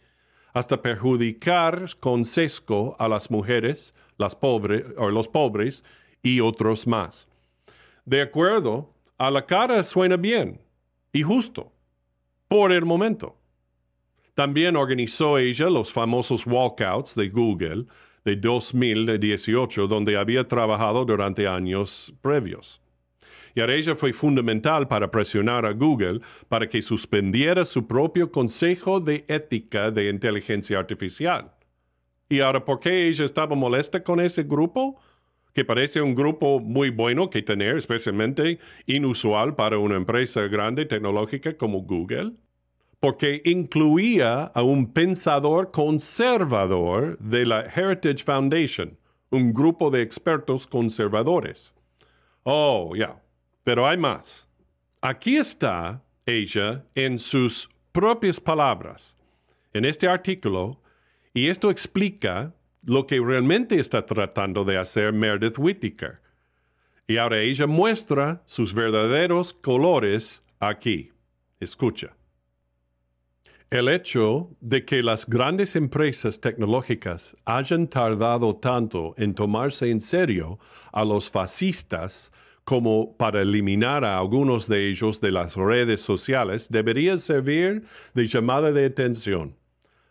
hasta 0.53 0.81
perjudicar 0.81 1.89
con 1.99 2.25
sesgo 2.25 2.95
a 2.97 3.07
las 3.07 3.29
mujeres, 3.29 3.93
las 4.17 4.35
pobres 4.35 4.85
o 4.97 5.09
los 5.09 5.27
pobres 5.27 5.83
y 6.23 6.39
otros 6.39 6.87
más. 6.87 7.27
De 8.05 8.21
acuerdo, 8.21 8.93
a 9.17 9.29
la 9.31 9.45
cara 9.45 9.83
suena 9.83 10.15
bien, 10.15 10.59
y 11.11 11.23
justo, 11.23 11.71
por 12.47 12.71
el 12.71 12.85
momento. 12.85 13.37
También 14.33 14.75
organizó 14.75 15.37
ella 15.37 15.69
los 15.69 15.91
famosos 15.91 16.45
walkouts 16.45 17.15
de 17.15 17.29
Google 17.29 17.85
de 18.23 18.35
2018, 18.35 19.87
donde 19.87 20.17
había 20.17 20.47
trabajado 20.47 21.05
durante 21.05 21.47
años 21.47 22.13
previos. 22.21 22.81
Y 23.55 23.61
ella 23.61 23.95
fue 23.95 24.13
fundamental 24.13 24.87
para 24.87 25.11
presionar 25.11 25.65
a 25.65 25.73
Google 25.73 26.21
para 26.47 26.69
que 26.69 26.81
suspendiera 26.81 27.65
su 27.65 27.87
propio 27.87 28.31
Consejo 28.31 28.99
de 28.99 29.25
Ética 29.27 29.91
de 29.91 30.09
Inteligencia 30.09 30.79
Artificial. 30.79 31.51
¿Y 32.29 32.39
ahora 32.41 32.63
por 32.63 32.79
qué 32.79 33.07
ella 33.07 33.25
estaba 33.25 33.55
molesta 33.55 34.03
con 34.03 34.19
ese 34.19 34.43
grupo? 34.43 34.99
Que 35.53 35.65
parece 35.65 36.01
un 36.01 36.15
grupo 36.15 36.59
muy 36.59 36.89
bueno 36.89 37.29
que 37.29 37.41
tener, 37.41 37.77
especialmente 37.77 38.59
inusual 38.85 39.55
para 39.55 39.77
una 39.77 39.95
empresa 39.95 40.41
grande 40.47 40.85
tecnológica 40.85 41.57
como 41.57 41.81
Google, 41.81 42.33
porque 42.99 43.41
incluía 43.45 44.43
a 44.43 44.61
un 44.61 44.91
pensador 44.91 45.71
conservador 45.71 47.17
de 47.19 47.45
la 47.45 47.61
Heritage 47.61 48.23
Foundation, 48.23 48.97
un 49.31 49.53
grupo 49.53 49.89
de 49.89 50.01
expertos 50.01 50.67
conservadores. 50.67 51.73
Oh, 52.43 52.95
ya, 52.95 53.21
pero 53.63 53.87
hay 53.87 53.97
más. 53.97 54.49
Aquí 55.01 55.37
está 55.37 56.03
ella 56.25 56.83
en 56.95 57.19
sus 57.19 57.69
propias 57.91 58.39
palabras, 58.39 59.15
en 59.73 59.85
este 59.85 60.07
artículo, 60.07 60.81
y 61.33 61.47
esto 61.47 61.69
explica 61.71 62.53
lo 62.83 63.05
que 63.07 63.19
realmente 63.19 63.79
está 63.79 64.05
tratando 64.05 64.63
de 64.63 64.77
hacer 64.77 65.13
Meredith 65.13 65.57
Whittaker. 65.57 66.21
Y 67.07 67.17
ahora 67.17 67.41
ella 67.41 67.67
muestra 67.67 68.43
sus 68.45 68.73
verdaderos 68.73 69.53
colores 69.53 70.41
aquí. 70.59 71.11
Escucha. 71.59 72.15
El 73.69 73.87
hecho 73.87 74.49
de 74.61 74.83
que 74.83 75.03
las 75.03 75.27
grandes 75.27 75.75
empresas 75.75 76.41
tecnológicas 76.41 77.37
hayan 77.45 77.87
tardado 77.87 78.55
tanto 78.55 79.13
en 79.17 79.35
tomarse 79.35 79.91
en 79.91 80.01
serio 80.01 80.57
a 80.91 81.05
los 81.05 81.29
fascistas 81.29 82.31
como 82.63 83.15
para 83.15 83.41
eliminar 83.41 84.05
a 84.05 84.17
algunos 84.17 84.67
de 84.67 84.89
ellos 84.89 85.21
de 85.21 85.31
las 85.31 85.55
redes 85.55 86.01
sociales 86.01 86.69
debería 86.69 87.17
servir 87.17 87.83
de 88.15 88.27
llamada 88.27 88.71
de 88.71 88.85
atención. 88.85 89.58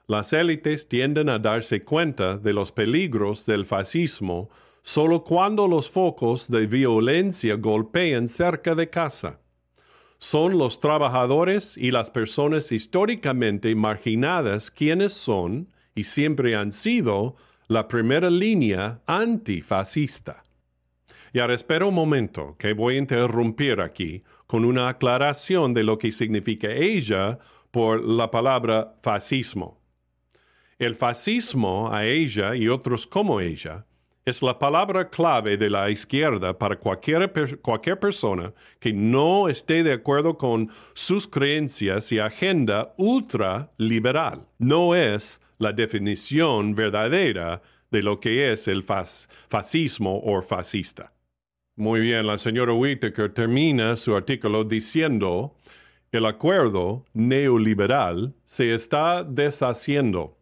Las 0.08 0.32
élites 0.32 0.88
tienden 0.88 1.28
a 1.28 1.38
darse 1.38 1.84
cuenta 1.84 2.36
de 2.36 2.52
los 2.52 2.72
peligros 2.72 3.46
del 3.46 3.64
fascismo 3.66 4.50
solo 4.82 5.22
cuando 5.22 5.68
los 5.68 5.90
focos 5.90 6.50
de 6.50 6.66
violencia 6.66 7.54
golpean 7.54 8.26
cerca 8.26 8.74
de 8.74 8.88
casa 8.88 9.40
son 10.18 10.58
los 10.58 10.80
trabajadores 10.80 11.76
y 11.76 11.92
las 11.92 12.10
personas 12.10 12.72
históricamente 12.72 13.74
marginadas 13.74 14.70
quienes 14.70 15.12
son 15.12 15.72
y 15.94 16.04
siempre 16.04 16.56
han 16.56 16.72
sido 16.72 17.36
la 17.68 17.86
primera 17.86 18.28
línea 18.28 19.00
antifascista. 19.06 20.42
Y 21.32 21.38
ahora 21.38 21.54
espera 21.54 21.86
un 21.86 21.94
momento 21.94 22.56
que 22.58 22.72
voy 22.72 22.96
a 22.96 22.98
interrumpir 22.98 23.80
aquí 23.80 24.22
con 24.46 24.64
una 24.64 24.88
aclaración 24.88 25.72
de 25.74 25.84
lo 25.84 25.98
que 25.98 26.10
significa 26.10 26.72
ella 26.72 27.38
por 27.70 28.02
la 28.02 28.30
palabra 28.30 28.96
fascismo. 29.02 29.77
El 30.78 30.94
fascismo 30.94 31.92
a 31.92 32.06
ella 32.06 32.54
y 32.54 32.68
otros 32.68 33.04
como 33.04 33.40
ella 33.40 33.84
es 34.24 34.42
la 34.42 34.60
palabra 34.60 35.10
clave 35.10 35.56
de 35.56 35.70
la 35.70 35.90
izquierda 35.90 36.56
para 36.56 36.78
cualquier, 36.78 37.32
cualquier 37.60 37.98
persona 37.98 38.52
que 38.78 38.92
no 38.92 39.48
esté 39.48 39.82
de 39.82 39.94
acuerdo 39.94 40.38
con 40.38 40.70
sus 40.94 41.26
creencias 41.26 42.12
y 42.12 42.20
agenda 42.20 42.94
ultraliberal. 42.96 44.46
No 44.58 44.94
es 44.94 45.40
la 45.58 45.72
definición 45.72 46.76
verdadera 46.76 47.60
de 47.90 48.02
lo 48.04 48.20
que 48.20 48.52
es 48.52 48.68
el 48.68 48.84
fascismo 48.84 50.20
o 50.24 50.40
fascista. 50.42 51.12
Muy 51.74 52.00
bien, 52.00 52.24
la 52.24 52.38
señora 52.38 52.72
Whittaker 52.72 53.34
termina 53.34 53.96
su 53.96 54.14
artículo 54.14 54.62
diciendo, 54.62 55.56
el 56.12 56.24
acuerdo 56.24 57.04
neoliberal 57.14 58.34
se 58.44 58.74
está 58.74 59.24
deshaciendo 59.24 60.37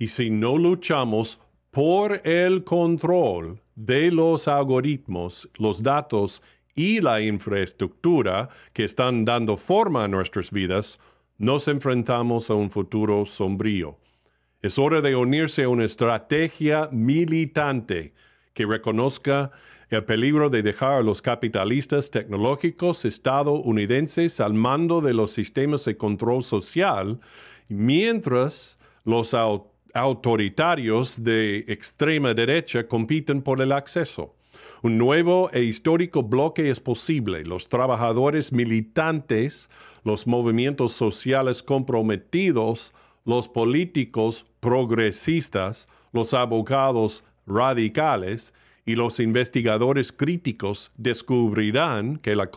y 0.00 0.08
si 0.08 0.30
no 0.30 0.56
luchamos 0.56 1.38
por 1.70 2.26
el 2.26 2.64
control 2.64 3.60
de 3.76 4.10
los 4.10 4.48
algoritmos, 4.48 5.48
los 5.58 5.82
datos 5.82 6.42
y 6.74 7.02
la 7.02 7.20
infraestructura 7.20 8.48
que 8.72 8.84
están 8.86 9.26
dando 9.26 9.58
forma 9.58 10.04
a 10.04 10.08
nuestras 10.08 10.50
vidas, 10.50 10.98
nos 11.36 11.68
enfrentamos 11.68 12.48
a 12.48 12.54
un 12.54 12.70
futuro 12.70 13.26
sombrío. 13.26 13.98
Es 14.62 14.78
hora 14.78 15.02
de 15.02 15.14
unirse 15.14 15.64
a 15.64 15.68
una 15.68 15.84
estrategia 15.84 16.88
militante 16.90 18.14
que 18.54 18.64
reconozca 18.64 19.50
el 19.90 20.04
peligro 20.04 20.48
de 20.48 20.62
dejar 20.62 21.00
a 21.00 21.02
los 21.02 21.20
capitalistas 21.20 22.10
tecnológicos 22.10 23.04
estadounidenses 23.04 24.40
al 24.40 24.54
mando 24.54 25.02
de 25.02 25.12
los 25.12 25.32
sistemas 25.32 25.84
de 25.84 25.98
control 25.98 26.42
social, 26.42 27.20
mientras 27.68 28.78
los 29.04 29.34
autoritarios 29.94 31.22
de 31.22 31.64
extrema 31.68 32.34
derecha 32.34 32.86
compiten 32.86 33.42
por 33.42 33.60
el 33.60 33.72
acceso. 33.72 34.34
Un 34.82 34.98
nuevo 34.98 35.50
e 35.52 35.62
histórico 35.62 36.22
bloque 36.22 36.70
es 36.70 36.80
posible. 36.80 37.44
Los 37.44 37.68
trabajadores 37.68 38.52
militantes, 38.52 39.68
los 40.04 40.26
movimientos 40.26 40.92
sociales 40.92 41.62
comprometidos, 41.62 42.94
los 43.24 43.48
políticos 43.48 44.46
progresistas, 44.60 45.86
los 46.12 46.34
abogados 46.34 47.24
radicales 47.46 48.54
y 48.86 48.94
los 48.96 49.20
investigadores 49.20 50.12
críticos 50.12 50.90
descubrirán 50.96 52.16
que 52.16 52.34
la 52.34 52.50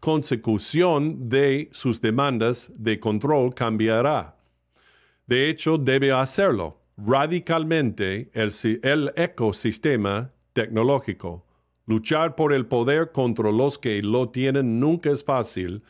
consecución 0.00 1.28
de 1.28 1.68
sus 1.72 2.00
demandas 2.00 2.72
de 2.76 2.98
control 3.00 3.54
cambiará. 3.54 4.35
De 5.26 5.48
hecho, 5.48 5.78
debe 5.78 6.12
hacerlo 6.12 6.78
radicalmente 6.96 8.30
el, 8.32 8.52
el 8.82 9.12
ecosistema 9.16 10.32
tecnológico. 10.52 11.44
Luchar 11.86 12.34
por 12.34 12.52
el 12.52 12.66
poder 12.66 13.12
contra 13.12 13.52
los 13.52 13.78
que 13.78 14.02
lo 14.02 14.30
tienen 14.30 14.80
nunca 14.80 15.10
es 15.10 15.22
fácil, 15.22 15.82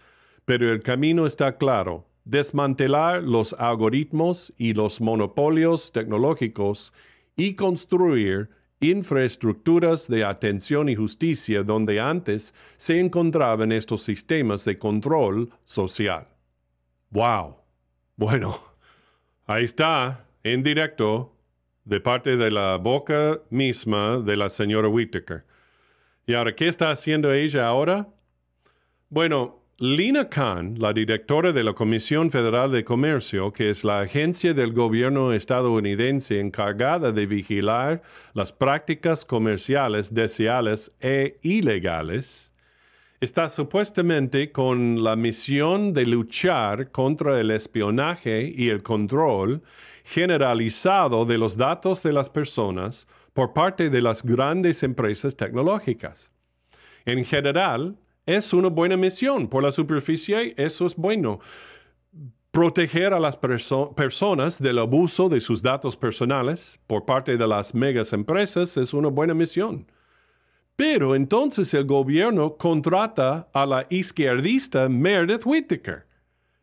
pero 0.44 0.70
el 0.72 0.82
camino 0.82 1.26
está 1.26 1.56
claro. 1.56 2.06
Desmantelar 2.24 3.22
los 3.22 3.52
algoritmos 3.52 4.52
y 4.58 4.74
los 4.74 5.00
monopolios 5.00 5.92
tecnológicos 5.92 6.92
y 7.36 7.54
construir 7.54 8.50
infraestructuras 8.80 10.08
de 10.08 10.24
atención 10.24 10.88
y 10.88 10.96
justicia 10.96 11.62
donde 11.62 12.00
antes 12.00 12.52
se 12.76 13.00
encontraban 13.00 13.72
estos 13.72 14.02
sistemas 14.02 14.64
de 14.64 14.78
control 14.78 15.50
social. 15.64 16.26
¡Wow! 17.10 17.56
Bueno, 18.16 18.58
Ahí 19.48 19.62
está, 19.62 20.26
en 20.42 20.64
directo, 20.64 21.32
de 21.84 22.00
parte 22.00 22.36
de 22.36 22.50
la 22.50 22.78
boca 22.78 23.40
misma 23.48 24.18
de 24.18 24.36
la 24.36 24.48
señora 24.48 24.88
Whittaker. 24.88 25.44
¿Y 26.26 26.34
ahora 26.34 26.56
qué 26.56 26.66
está 26.66 26.90
haciendo 26.90 27.32
ella 27.32 27.68
ahora? 27.68 28.08
Bueno, 29.08 29.62
Lina 29.78 30.28
Khan, 30.28 30.74
la 30.78 30.92
directora 30.92 31.52
de 31.52 31.62
la 31.62 31.74
Comisión 31.74 32.32
Federal 32.32 32.72
de 32.72 32.82
Comercio, 32.82 33.52
que 33.52 33.70
es 33.70 33.84
la 33.84 34.00
agencia 34.00 34.52
del 34.52 34.72
gobierno 34.72 35.32
estadounidense 35.32 36.40
encargada 36.40 37.12
de 37.12 37.26
vigilar 37.26 38.02
las 38.34 38.52
prácticas 38.52 39.24
comerciales 39.24 40.12
deseables 40.12 40.90
e 41.00 41.38
ilegales, 41.42 42.50
está 43.20 43.48
supuestamente 43.48 44.52
con 44.52 45.02
la 45.02 45.16
misión 45.16 45.92
de 45.92 46.06
luchar 46.06 46.90
contra 46.90 47.40
el 47.40 47.50
espionaje 47.50 48.52
y 48.54 48.68
el 48.68 48.82
control 48.82 49.62
generalizado 50.04 51.24
de 51.24 51.38
los 51.38 51.56
datos 51.56 52.02
de 52.02 52.12
las 52.12 52.30
personas 52.30 53.08
por 53.32 53.52
parte 53.52 53.90
de 53.90 54.02
las 54.02 54.22
grandes 54.22 54.82
empresas 54.82 55.36
tecnológicas. 55.36 56.30
En 57.04 57.24
general, 57.24 57.96
es 58.26 58.52
una 58.52 58.68
buena 58.68 58.96
misión. 58.96 59.48
Por 59.48 59.62
la 59.62 59.72
superficie, 59.72 60.54
eso 60.56 60.86
es 60.86 60.96
bueno. 60.96 61.40
Proteger 62.50 63.12
a 63.12 63.20
las 63.20 63.36
personas 63.36 64.60
del 64.60 64.78
abuso 64.78 65.28
de 65.28 65.40
sus 65.40 65.62
datos 65.62 65.96
personales 65.96 66.80
por 66.86 67.04
parte 67.04 67.36
de 67.36 67.46
las 67.46 67.74
megas 67.74 68.12
empresas 68.12 68.76
es 68.76 68.94
una 68.94 69.08
buena 69.08 69.34
misión. 69.34 69.86
Pero 70.76 71.14
entonces 71.14 71.72
el 71.72 71.86
gobierno 71.86 72.56
contrata 72.56 73.48
a 73.52 73.64
la 73.64 73.86
izquierdista 73.88 74.88
Meredith 74.88 75.46
Whittaker. 75.46 76.06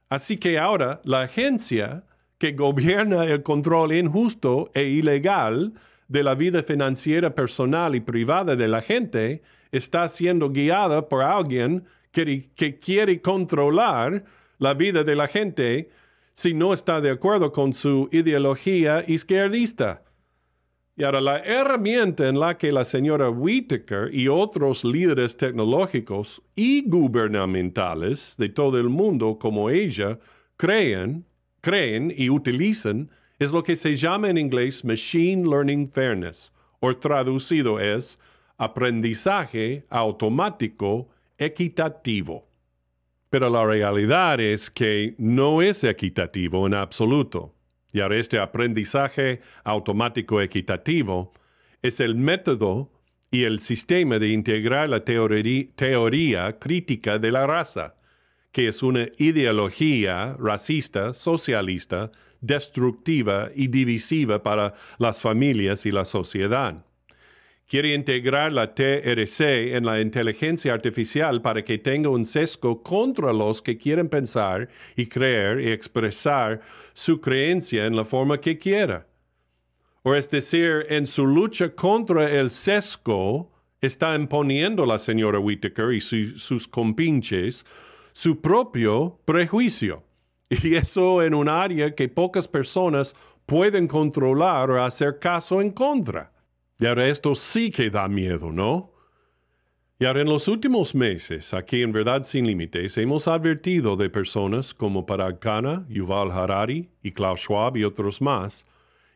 Así 0.07 0.37
que 0.37 0.59
ahora 0.59 1.01
la 1.03 1.21
agencia 1.21 2.03
que 2.37 2.51
gobierna 2.51 3.25
el 3.25 3.41
control 3.41 3.93
injusto 3.93 4.69
e 4.75 4.83
ilegal 4.83 5.73
de 6.07 6.23
la 6.23 6.35
vida 6.35 6.61
financiera 6.61 7.33
personal 7.33 7.95
y 7.95 8.01
privada 8.01 8.55
de 8.55 8.67
la 8.67 8.81
gente 8.81 9.41
está 9.71 10.07
siendo 10.07 10.51
guiada 10.51 11.09
por 11.09 11.23
alguien 11.23 11.85
que, 12.11 12.51
que 12.55 12.77
quiere 12.77 13.19
controlar 13.21 14.23
la 14.59 14.75
vida 14.75 15.03
de 15.03 15.15
la 15.15 15.27
gente 15.27 15.89
si 16.33 16.53
no 16.53 16.73
está 16.73 17.01
de 17.01 17.09
acuerdo 17.09 17.51
con 17.51 17.73
su 17.73 18.09
ideología 18.11 19.03
izquierdista. 19.07 20.03
Y 20.95 21.03
ahora 21.03 21.21
la 21.21 21.39
herramienta 21.39 22.27
en 22.27 22.39
la 22.39 22.55
que 22.55 22.71
la 22.71 22.85
señora 22.85 23.29
Whittaker 23.29 24.13
y 24.13 24.27
otros 24.27 24.83
líderes 24.83 25.35
tecnológicos 25.35 26.43
y 26.55 26.87
gubernamentales 26.87 28.35
de 28.37 28.49
todo 28.49 28.79
el 28.79 28.89
mundo 28.89 29.39
como 29.39 29.71
ella 29.71 30.19
creen, 30.55 31.25
creen 31.61 32.13
y 32.15 32.29
utilizan 32.29 33.09
es 33.39 33.51
lo 33.51 33.63
que 33.63 33.75
se 33.75 33.95
llama 33.95 34.29
en 34.29 34.37
inglés 34.37 34.85
Machine 34.85 35.49
Learning 35.49 35.89
Fairness, 35.89 36.51
o 36.79 36.95
traducido 36.95 37.79
es 37.79 38.19
aprendizaje 38.57 39.85
automático 39.89 41.09
equitativo. 41.39 42.47
Pero 43.31 43.49
la 43.49 43.65
realidad 43.65 44.39
es 44.39 44.69
que 44.69 45.15
no 45.17 45.63
es 45.63 45.83
equitativo 45.83 46.67
en 46.67 46.75
absoluto. 46.75 47.55
Y 47.93 48.01
este 48.01 48.39
aprendizaje 48.39 49.41
automático 49.63 50.41
equitativo 50.41 51.31
es 51.83 51.99
el 51.99 52.15
método 52.15 52.91
y 53.29 53.43
el 53.43 53.59
sistema 53.59 54.17
de 54.17 54.29
integrar 54.29 54.89
la 54.89 55.05
teoría, 55.05 56.57
crítica 56.59 57.19
de 57.19 57.31
la 57.31 57.45
raza, 57.45 57.95
que 58.51 58.67
es 58.67 58.81
una 58.81 59.07
ideología 59.17 60.35
racista, 60.39 61.13
socialista, 61.13 62.11
destructiva 62.41 63.49
y 63.55 63.67
divisiva 63.67 64.41
para 64.41 64.73
las 64.97 65.21
familias 65.21 65.85
y 65.85 65.91
la 65.91 66.05
sociedad. 66.05 66.85
Quiere 67.73 67.95
integrar 67.95 68.53
la 68.53 68.75
TRC 68.75 69.73
en 69.75 69.83
la 69.83 69.99
inteligencia 69.99 70.75
artificial 70.75 71.41
para 71.41 71.63
que 71.63 71.79
tenga 71.79 72.07
un 72.07 72.23
sesgo 72.23 72.83
contra 72.83 73.33
los 73.33 73.63
que 73.63 73.79
quieren 73.79 74.09
pensar 74.09 74.69
y 74.95 75.07
creer 75.07 75.59
y 75.59 75.71
expresar 75.71 76.61
su 76.93 77.19
creencia 77.19 77.87
en 77.87 77.95
la 77.95 78.05
forma 78.05 78.39
que 78.39 78.59
quiera. 78.59 79.07
O 80.03 80.13
es 80.13 80.29
decir, 80.29 80.85
en 80.87 81.07
su 81.07 81.25
lucha 81.25 81.73
contra 81.73 82.29
el 82.29 82.51
sesgo, 82.51 83.51
está 83.81 84.13
imponiendo 84.13 84.85
la 84.85 84.99
señora 84.99 85.39
Whittaker 85.39 85.93
y 85.93 85.99
sus 85.99 86.67
compinches 86.67 87.65
su 88.11 88.39
propio 88.39 89.19
prejuicio. 89.25 90.03
Y 90.63 90.75
eso 90.75 91.23
en 91.23 91.33
un 91.33 91.49
área 91.49 91.95
que 91.95 92.07
pocas 92.07 92.47
personas 92.47 93.15
pueden 93.47 93.87
controlar 93.87 94.69
o 94.69 94.83
hacer 94.83 95.17
caso 95.17 95.59
en 95.59 95.71
contra. 95.71 96.32
Y 96.79 96.85
ahora 96.85 97.07
esto 97.07 97.35
sí 97.35 97.71
que 97.71 97.89
da 97.89 98.07
miedo, 98.07 98.51
¿no? 98.51 98.91
Y 99.99 100.05
ahora 100.05 100.21
en 100.21 100.27
los 100.27 100.47
últimos 100.47 100.95
meses, 100.95 101.53
aquí 101.53 101.81
en 101.81 101.91
Verdad 101.91 102.23
Sin 102.23 102.45
Límites, 102.45 102.97
hemos 102.97 103.27
advertido 103.27 103.95
de 103.95 104.09
personas 104.09 104.73
como 104.73 105.05
Parag 105.05 105.39
Khanna, 105.39 105.85
Yuval 105.87 106.31
Harari 106.31 106.89
y 107.03 107.11
Klaus 107.11 107.41
Schwab 107.41 107.77
y 107.77 107.83
otros 107.83 108.21
más, 108.21 108.65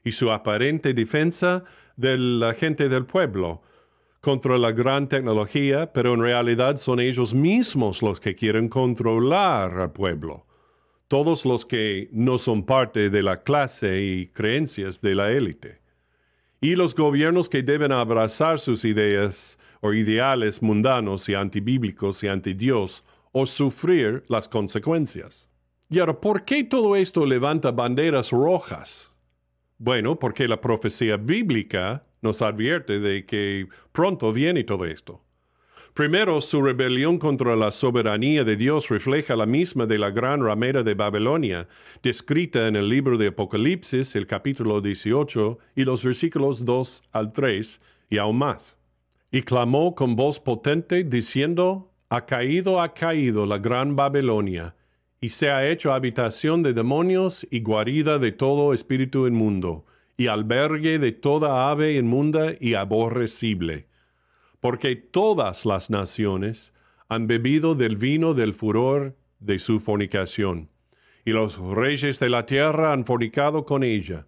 y 0.04 0.12
su 0.12 0.32
aparente 0.32 0.94
defensa 0.94 1.64
de 1.98 2.18
la 2.18 2.54
gente 2.54 2.90
del 2.90 3.06
pueblo 3.06 3.64
contra 4.22 4.58
la 4.58 4.72
gran 4.72 5.10
tecnología, 5.10 5.92
pero 5.92 6.14
en 6.14 6.22
realidad 6.22 6.78
son 6.78 7.00
ellos 7.00 7.34
mismos 7.34 8.02
los 8.02 8.20
que 8.20 8.36
quieren 8.36 8.70
controlar 8.70 9.80
al 9.80 9.92
pueblo. 9.92 10.46
Todos 11.08 11.46
los 11.46 11.66
que 11.66 12.08
no 12.12 12.38
son 12.38 12.66
parte 12.66 13.10
de 13.10 13.24
la 13.24 13.44
clase 13.44 14.02
y 14.02 14.28
creencias 14.28 15.02
de 15.02 15.16
la 15.16 15.32
élite 15.32 15.87
y 16.60 16.76
los 16.76 16.96
gobiernos 16.96 17.50
que 17.50 17.64
deben 17.64 17.92
abrazar 17.92 18.60
sus 18.60 18.84
ideas 18.86 19.60
o 19.82 19.94
ideales 19.94 20.62
mundanos 20.62 21.30
y 21.30 21.36
antibíblicos 21.36 22.24
y 22.24 22.28
antidios 22.28 23.04
o 23.32 23.46
sufrir 23.46 24.24
las 24.28 24.48
consecuencias. 24.48 25.50
Y 25.90 26.00
ahora, 26.00 26.20
¿por 26.20 26.44
qué 26.44 26.64
todo 26.64 26.96
esto 26.96 27.26
levanta 27.26 27.72
banderas 27.72 28.32
rojas? 28.32 29.14
Bueno, 29.78 30.18
porque 30.18 30.48
la 30.48 30.60
profecía 30.60 31.18
bíblica 31.18 32.02
nos 32.22 32.42
advierte 32.42 33.00
de 33.00 33.26
que 33.26 33.68
pronto 33.92 34.34
viene 34.34 34.64
todo 34.64 34.86
esto. 34.86 35.22
Primero, 35.98 36.42
su 36.42 36.62
rebelión 36.62 37.18
contra 37.18 37.56
la 37.56 37.72
soberanía 37.72 38.44
de 38.44 38.56
Dios 38.56 38.90
refleja 38.90 39.36
la 39.36 39.48
misma 39.48 39.88
de 39.88 39.98
la 39.98 40.12
gran 40.12 40.44
ramera 40.44 40.84
de 40.84 40.94
Babilonia, 40.94 41.68
descrita 42.04 42.68
en 42.68 42.76
el 42.76 42.88
libro 42.88 43.18
de 43.18 43.30
Apocalipsis, 43.30 44.16
el 44.16 44.28
capítulo 44.28 44.80
18, 44.80 45.58
y 45.76 45.86
los 45.86 46.04
versículos 46.04 46.66
2 46.66 47.02
al 47.12 47.34
3, 47.34 47.82
y 48.12 48.20
aún 48.20 48.38
más. 48.38 48.78
Y 49.32 49.42
clamó 49.42 49.96
con 49.96 50.16
voz 50.16 50.40
potente, 50.40 51.04
diciendo, 51.04 51.90
Ha 52.10 52.28
caído, 52.28 52.80
ha 52.80 52.94
caído 52.94 53.48
la 53.48 53.58
gran 53.58 53.96
Babilonia, 53.96 54.76
y 55.20 55.30
se 55.30 55.50
ha 55.50 55.68
hecho 55.68 55.94
habitación 55.94 56.62
de 56.62 56.74
demonios 56.74 57.48
y 57.50 57.62
guarida 57.62 58.20
de 58.20 58.32
todo 58.32 58.76
espíritu 58.76 59.26
inmundo, 59.26 59.84
y 60.16 60.28
albergue 60.28 61.00
de 61.00 61.12
toda 61.12 61.72
ave 61.72 61.96
inmunda 61.96 62.54
y 62.60 62.76
aborrecible 62.76 63.88
porque 64.60 64.96
todas 64.96 65.66
las 65.66 65.90
naciones 65.90 66.74
han 67.10 67.28
bebido 67.28 67.76
del 67.76 67.98
vino 67.98 68.34
del 68.34 68.54
furor 68.54 69.16
de 69.40 69.60
su 69.60 69.80
fornicación, 69.80 70.70
y 71.26 71.32
los 71.32 71.58
reyes 71.60 72.20
de 72.20 72.30
la 72.30 72.46
tierra 72.46 72.94
han 72.94 73.06
fornicado 73.06 73.66
con 73.66 73.84
ella, 73.84 74.28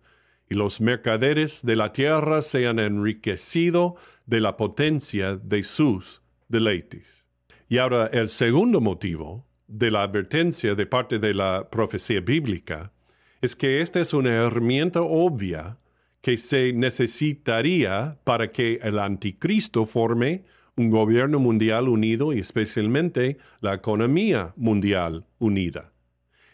y 0.50 0.56
los 0.56 0.82
mercaderes 0.82 1.64
de 1.64 1.76
la 1.76 1.94
tierra 1.94 2.42
se 2.42 2.68
han 2.68 2.80
enriquecido 2.80 3.96
de 4.26 4.42
la 4.42 4.58
potencia 4.58 5.36
de 5.36 5.64
sus 5.64 6.22
deleites. 6.48 7.26
Y 7.68 7.78
ahora 7.78 8.08
el 8.08 8.30
segundo 8.30 8.82
motivo 8.82 9.46
de 9.68 9.92
la 9.92 10.04
advertencia 10.04 10.74
de 10.74 10.86
parte 10.88 11.20
de 11.20 11.36
la 11.36 11.70
profecía 11.70 12.20
bíblica 12.20 12.92
es 13.42 13.56
que 13.56 13.82
esta 13.82 14.00
es 14.00 14.14
una 14.14 14.32
herramienta 14.32 15.02
obvia 15.02 15.78
que 16.22 16.38
se 16.38 16.74
necesitaría 16.74 18.18
para 18.24 18.52
que 18.52 18.80
el 18.84 19.00
anticristo 19.00 19.86
forme 19.86 20.44
un 20.76 20.90
gobierno 20.90 21.40
mundial 21.40 21.90
unido 21.90 22.34
y 22.34 22.40
especialmente 22.40 23.38
la 23.60 23.74
economía 23.74 24.54
mundial 24.56 25.26
unida. 25.38 25.92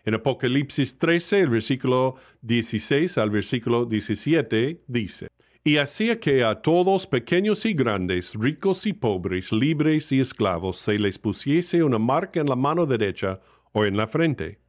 En 0.04 0.16
Apocalipsis 0.16 0.98
13, 0.98 1.42
el 1.42 1.50
versículo 1.50 2.16
16 2.42 3.18
al 3.18 3.30
versículo 3.32 3.86
17 3.86 4.84
dice, 4.88 5.28
Y 5.64 5.78
hacía 5.78 6.20
que 6.20 6.44
a 6.44 6.62
todos 6.62 7.08
pequeños 7.08 7.66
y 7.66 7.74
grandes, 7.74 8.34
ricos 8.36 8.86
y 8.86 8.94
pobres, 8.94 9.52
libres 9.52 10.12
y 10.12 10.20
esclavos, 10.20 10.80
se 10.80 11.00
les 11.00 11.18
pusiese 11.18 11.84
una 11.84 12.00
marca 12.00 12.40
en 12.40 12.48
la 12.48 12.56
mano 12.56 12.86
derecha 12.86 13.40
o 13.74 13.86
en 13.86 13.98
la 13.98 14.08
frente, 14.08 14.60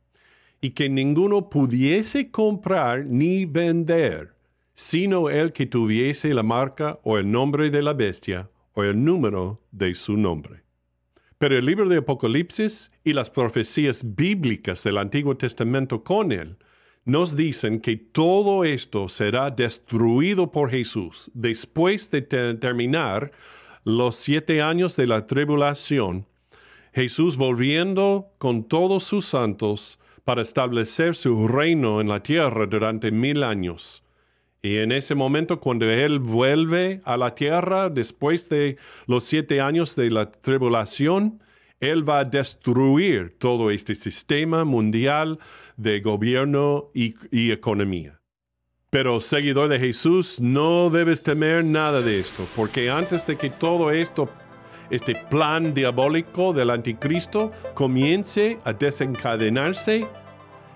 y 0.61 0.71
que 0.71 0.89
ninguno 0.89 1.51
pudiese 1.51 2.31
comprar 2.31 3.07
ni 3.07 3.45
vender 3.45 4.36
sino 4.77 5.31
el 5.31 5.53
que 5.53 5.65
tuviese 5.65 6.35
la 6.35 6.43
marca 6.43 7.01
o 7.03 7.17
el 7.17 7.31
nombre 7.31 7.71
de 7.71 7.81
la 7.81 7.95
bestia 7.95 8.51
o 8.75 8.85
el 8.85 9.03
número 9.03 9.63
de 9.73 9.95
su 9.95 10.19
nombre. 10.19 10.65
Pero 11.39 11.57
el 11.57 11.65
libro 11.65 11.89
de 11.89 11.97
Apocalipsis 11.97 12.91
y 13.03 13.15
las 13.15 13.31
profecías 13.31 14.15
bíblicas 14.15 14.85
del 14.85 14.99
Antiguo 14.99 15.35
Testamento 15.35 16.05
con 16.05 16.31
él 16.31 16.59
nos 17.07 17.37
dicen 17.37 17.81
que 17.81 17.97
todo 17.97 18.65
esto 18.65 19.09
será 19.09 19.51
destruido 19.51 20.53
por 20.53 20.71
Jesús 20.71 21.31
después 21.33 22.11
de 22.11 22.21
terminar 22.21 23.33
los 23.83 24.17
siete 24.17 24.61
años 24.61 24.95
de 24.97 25.07
la 25.07 25.27
tribulación, 25.27 26.27
Jesús 26.93 27.39
volviendo 27.39 28.29
con 28.37 28.65
todos 28.65 29.05
sus 29.05 29.25
santos 29.25 29.99
para 30.25 30.43
establecer 30.43 31.15
su 31.15 31.49
reino 31.49 32.03
en 32.03 32.09
la 32.09 32.23
tierra 32.23 32.67
durante 32.67 33.11
mil 33.11 33.43
años 33.43 34.03
y 34.67 34.79
en 34.79 34.91
ese 34.91 35.15
momento, 35.15 35.61
cuando 35.61 35.89
Él 35.89 36.19
vuelve 36.19 37.01
a 37.05 37.17
la 37.17 37.37
tierra 37.37 37.89
después 37.89 38.49
de 38.49 38.79
los 39.07 39.23
siete 39.23 39.61
años 39.61 39.95
de 39.95 40.11
la 40.11 40.29
tribulación, 40.29 41.41
Él 41.79 42.09
va 42.09 42.19
a 42.19 42.25
destruir 42.25 43.37
todo 43.39 43.71
este 43.71 43.95
sistema 43.95 44.65
mundial 44.65 45.39
de 45.77 46.01
gobierno 46.01 46.91
y, 46.95 47.15
economía. 47.53 48.21
Pero 48.91 49.21
seguidor 49.21 49.69
de 49.69 49.79
Jesús, 49.79 50.41
no 50.41 50.91
debes 50.91 51.23
temer 51.23 51.65
nada 51.65 52.01
de 52.01 52.19
esto, 52.19 52.45
porque 52.57 52.91
antes 52.91 53.25
de 53.29 53.37
que 53.37 53.51
todo 53.51 53.93
esto, 53.93 54.29
este 54.91 55.15
plan 55.15 55.75
diabólico 55.75 56.53
del 56.53 56.71
anticristo 56.71 57.53
comience 57.75 58.59
a 58.65 58.73
desencadenarse, 58.73 60.09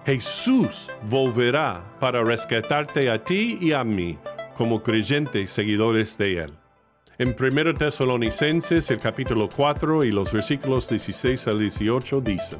Jesús 0.06 0.90
volverá 1.10 1.84
para 2.00 2.24
rescatarte 2.24 3.10
a 3.10 3.22
ti 3.22 3.58
y 3.60 3.72
a 3.72 3.84
mí 3.84 4.18
como 4.56 4.82
creyentes 4.82 5.50
seguidores 5.50 6.16
de 6.16 6.38
Él. 6.38 6.52
En 7.18 7.36
1 7.38 7.74
Tesalonicenses 7.74 8.90
el 8.90 8.98
capítulo 8.98 9.48
4 9.54 10.04
y 10.04 10.10
los 10.10 10.32
versículos 10.32 10.88
16 10.88 11.48
al 11.48 11.58
18 11.58 12.22
dicen, 12.22 12.58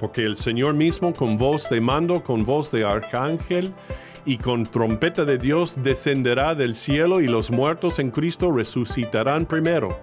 Porque 0.00 0.22
el 0.24 0.38
Señor 0.38 0.72
mismo 0.72 1.12
con 1.12 1.36
voz 1.36 1.68
de 1.68 1.82
mando, 1.82 2.24
con 2.24 2.46
voz 2.46 2.70
de 2.70 2.82
arcángel 2.84 3.74
y 4.24 4.38
con 4.38 4.62
trompeta 4.62 5.26
de 5.26 5.36
Dios 5.36 5.82
descenderá 5.82 6.54
del 6.54 6.76
cielo 6.76 7.20
y 7.20 7.26
los 7.26 7.50
muertos 7.50 7.98
en 7.98 8.10
Cristo 8.10 8.50
resucitarán 8.50 9.44
primero. 9.44 10.00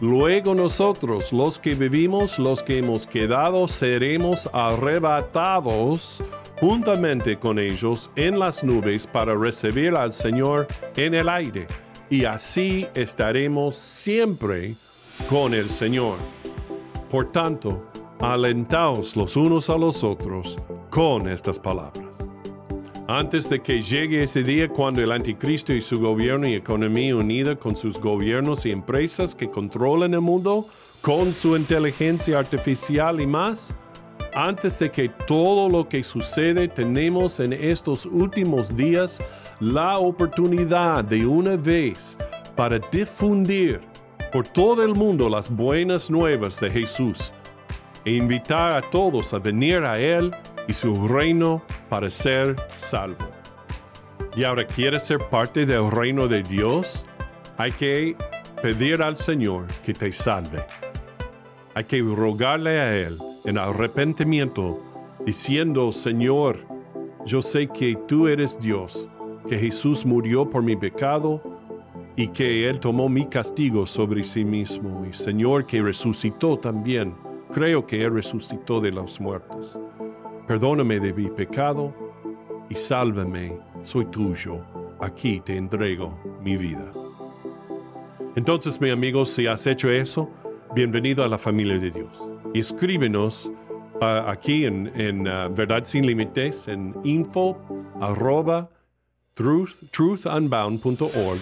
Luego 0.00 0.54
nosotros, 0.54 1.32
los 1.32 1.58
que 1.58 1.74
vivimos, 1.74 2.38
los 2.38 2.62
que 2.62 2.78
hemos 2.78 3.06
quedado, 3.06 3.68
seremos 3.68 4.50
arrebatados 4.52 6.22
juntamente 6.60 7.38
con 7.38 7.58
ellos 7.58 8.10
en 8.16 8.38
las 8.38 8.64
nubes 8.64 9.06
para 9.06 9.34
recibir 9.34 9.94
al 9.94 10.12
Señor 10.12 10.66
en 10.96 11.14
el 11.14 11.28
aire. 11.28 11.66
Y 12.10 12.24
así 12.24 12.86
estaremos 12.94 13.76
siempre 13.76 14.74
con 15.28 15.54
el 15.54 15.70
Señor. 15.70 16.18
Por 17.10 17.30
tanto, 17.30 17.90
alentaos 18.20 19.16
los 19.16 19.36
unos 19.36 19.70
a 19.70 19.76
los 19.76 20.02
otros 20.02 20.58
con 20.90 21.28
estas 21.28 21.58
palabras 21.58 22.23
antes 23.06 23.50
de 23.50 23.60
que 23.60 23.82
llegue 23.82 24.22
ese 24.22 24.42
día 24.42 24.68
cuando 24.68 25.02
el 25.02 25.12
anticristo 25.12 25.72
y 25.72 25.82
su 25.82 26.00
gobierno 26.00 26.48
y 26.48 26.54
economía 26.54 27.14
unida 27.16 27.56
con 27.56 27.76
sus 27.76 28.00
gobiernos 28.00 28.64
y 28.64 28.70
empresas 28.70 29.34
que 29.34 29.50
controlan 29.50 30.14
el 30.14 30.22
mundo, 30.22 30.64
con 31.02 31.32
su 31.32 31.56
inteligencia 31.56 32.38
artificial 32.38 33.20
y 33.20 33.26
más, 33.26 33.74
antes 34.34 34.78
de 34.78 34.90
que 34.90 35.10
todo 35.10 35.68
lo 35.68 35.86
que 35.86 36.02
sucede 36.02 36.66
tenemos 36.68 37.40
en 37.40 37.52
estos 37.52 38.06
últimos 38.06 38.74
días 38.74 39.22
la 39.60 39.98
oportunidad 39.98 41.04
de 41.04 41.26
una 41.26 41.56
vez 41.56 42.16
para 42.56 42.78
difundir 42.90 43.80
por 44.32 44.48
todo 44.48 44.82
el 44.82 44.94
mundo 44.94 45.28
las 45.28 45.50
buenas 45.50 46.10
nuevas 46.10 46.58
de 46.58 46.70
Jesús 46.70 47.32
e 48.04 48.12
invitar 48.12 48.72
a 48.72 48.90
todos 48.90 49.34
a 49.34 49.38
venir 49.38 49.78
a 49.78 49.98
Él 49.98 50.34
y 50.68 50.72
su 50.72 51.08
reino 51.08 51.62
para 51.88 52.10
ser 52.10 52.56
salvo. 52.76 53.28
¿Y 54.36 54.44
ahora 54.44 54.66
quieres 54.66 55.04
ser 55.04 55.18
parte 55.30 55.64
del 55.64 55.90
reino 55.90 56.28
de 56.28 56.42
Dios? 56.42 57.04
hay 57.56 57.72
que 57.72 58.16
pedir 58.62 59.02
al 59.02 59.16
Señor 59.16 59.66
que 59.84 59.92
te 59.92 60.12
salve. 60.12 60.64
Hay 61.74 61.84
que 61.84 62.00
rogarle 62.00 62.80
a 62.80 62.96
Él 62.96 63.16
en 63.44 63.58
arrepentimiento, 63.58 64.76
diciendo, 65.26 65.92
Señor, 65.92 66.58
yo 67.26 67.42
sé 67.42 67.68
que 67.68 67.96
tú 68.06 68.28
eres 68.28 68.58
Dios, 68.58 69.08
que 69.48 69.58
Jesús 69.58 70.04
murió 70.04 70.48
por 70.48 70.62
mi 70.62 70.76
pecado 70.76 71.42
y 72.16 72.28
que 72.28 72.68
Él 72.68 72.80
tomó 72.80 73.08
mi 73.08 73.26
castigo 73.26 73.86
sobre 73.86 74.24
sí 74.24 74.44
mismo. 74.44 75.04
Y 75.08 75.12
Señor, 75.12 75.66
que 75.66 75.82
resucitó 75.82 76.56
también. 76.56 77.12
Creo 77.54 77.86
que 77.86 78.04
Él 78.04 78.12
resucitó 78.12 78.80
de 78.80 78.90
los 78.90 79.20
muertos. 79.20 79.78
Perdóname 80.48 80.98
de 80.98 81.12
mi 81.12 81.30
pecado 81.30 81.94
y 82.68 82.74
sálvame, 82.74 83.56
soy 83.84 84.06
tuyo. 84.06 84.58
Aquí 84.98 85.38
te 85.38 85.56
entrego 85.56 86.18
mi 86.42 86.56
vida. 86.56 86.90
Entonces, 88.34 88.80
mi 88.80 88.90
amigo, 88.90 89.24
si 89.24 89.46
has 89.46 89.68
hecho 89.68 89.88
eso, 89.88 90.28
bienvenido 90.74 91.22
a 91.22 91.28
la 91.28 91.38
familia 91.38 91.78
de 91.78 91.92
Dios. 91.92 92.28
Y 92.52 92.58
escríbenos 92.58 93.52
uh, 94.00 94.04
aquí 94.26 94.66
en, 94.66 94.90
en 95.00 95.20
uh, 95.28 95.48
Verdad 95.54 95.84
Sin 95.84 96.08
Límites 96.08 96.66
en 96.66 96.92
info 97.04 97.56
arroba 98.00 98.68
truth, 99.34 99.92
truthunbound.org 99.92 101.40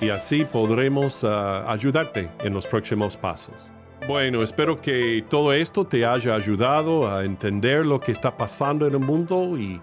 y 0.00 0.08
así 0.08 0.44
podremos 0.44 1.24
uh, 1.24 1.66
ayudarte 1.66 2.30
en 2.44 2.54
los 2.54 2.64
próximos 2.64 3.16
pasos. 3.16 3.72
Bueno, 4.08 4.42
espero 4.42 4.80
que 4.80 5.24
todo 5.28 5.52
esto 5.52 5.84
te 5.84 6.04
haya 6.04 6.34
ayudado 6.34 7.08
a 7.08 7.24
entender 7.24 7.86
lo 7.86 8.00
que 8.00 8.10
está 8.10 8.36
pasando 8.36 8.86
en 8.86 8.94
el 8.94 8.98
mundo 8.98 9.56
y, 9.56 9.80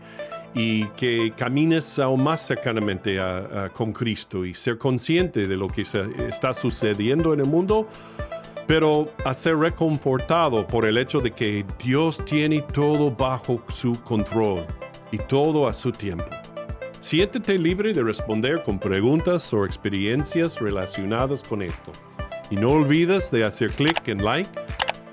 y 0.54 0.86
que 0.90 1.32
camines 1.38 2.00
aún 2.00 2.24
más 2.24 2.46
cercanamente 2.46 3.18
con 3.74 3.94
Cristo 3.94 4.46
y 4.46 4.54
ser 4.54 4.78
consciente 4.78 5.48
de 5.48 5.56
lo 5.56 5.70
que 5.70 5.84
está 5.84 6.54
sucediendo 6.54 7.34
en 7.34 7.40
el 7.40 7.48
mundo, 7.48 7.88
pero 8.68 9.10
a 9.24 9.34
ser 9.34 9.58
reconfortado 9.58 10.68
por 10.68 10.86
el 10.86 10.98
hecho 10.98 11.22
de 11.22 11.32
que 11.32 11.66
Dios 11.82 12.24
tiene 12.26 12.62
todo 12.62 13.12
bajo 13.12 13.64
su 13.70 13.94
control 14.04 14.66
y 15.14 15.18
todo 15.18 15.66
a 15.66 15.74
su 15.74 15.94
tiempo. 15.94 16.26
Siéntete 17.00 17.58
libre 17.58 17.94
de 17.94 18.04
responder 18.04 18.64
con 18.64 18.80
preguntas 18.80 19.54
o 19.54 19.64
experiencias 19.64 20.60
relacionadas 20.60 21.42
con 21.42 21.62
esto. 21.62 21.94
Y 22.50 22.56
no 22.56 22.72
olvides 22.72 23.32
de 23.32 23.46
hacer 23.46 23.72
clic 23.72 24.08
en 24.08 24.24
like, 24.24 24.50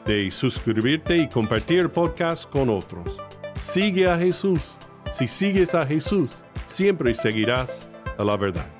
de 0.07 0.31
suscribirte 0.31 1.17
y 1.17 1.29
compartir 1.29 1.89
podcast 1.91 2.49
con 2.51 2.71
otros. 2.71 3.19
Sigue 3.59 4.09
a 4.09 4.19
Jesús 4.19 4.77
si 5.17 5.29
sigues 5.29 5.75
a 5.75 5.87
Jesús, 5.87 6.45
siempre 6.67 7.15
seguirás 7.15 7.89
a 8.19 8.25
la 8.25 8.37
verdad. 8.37 8.76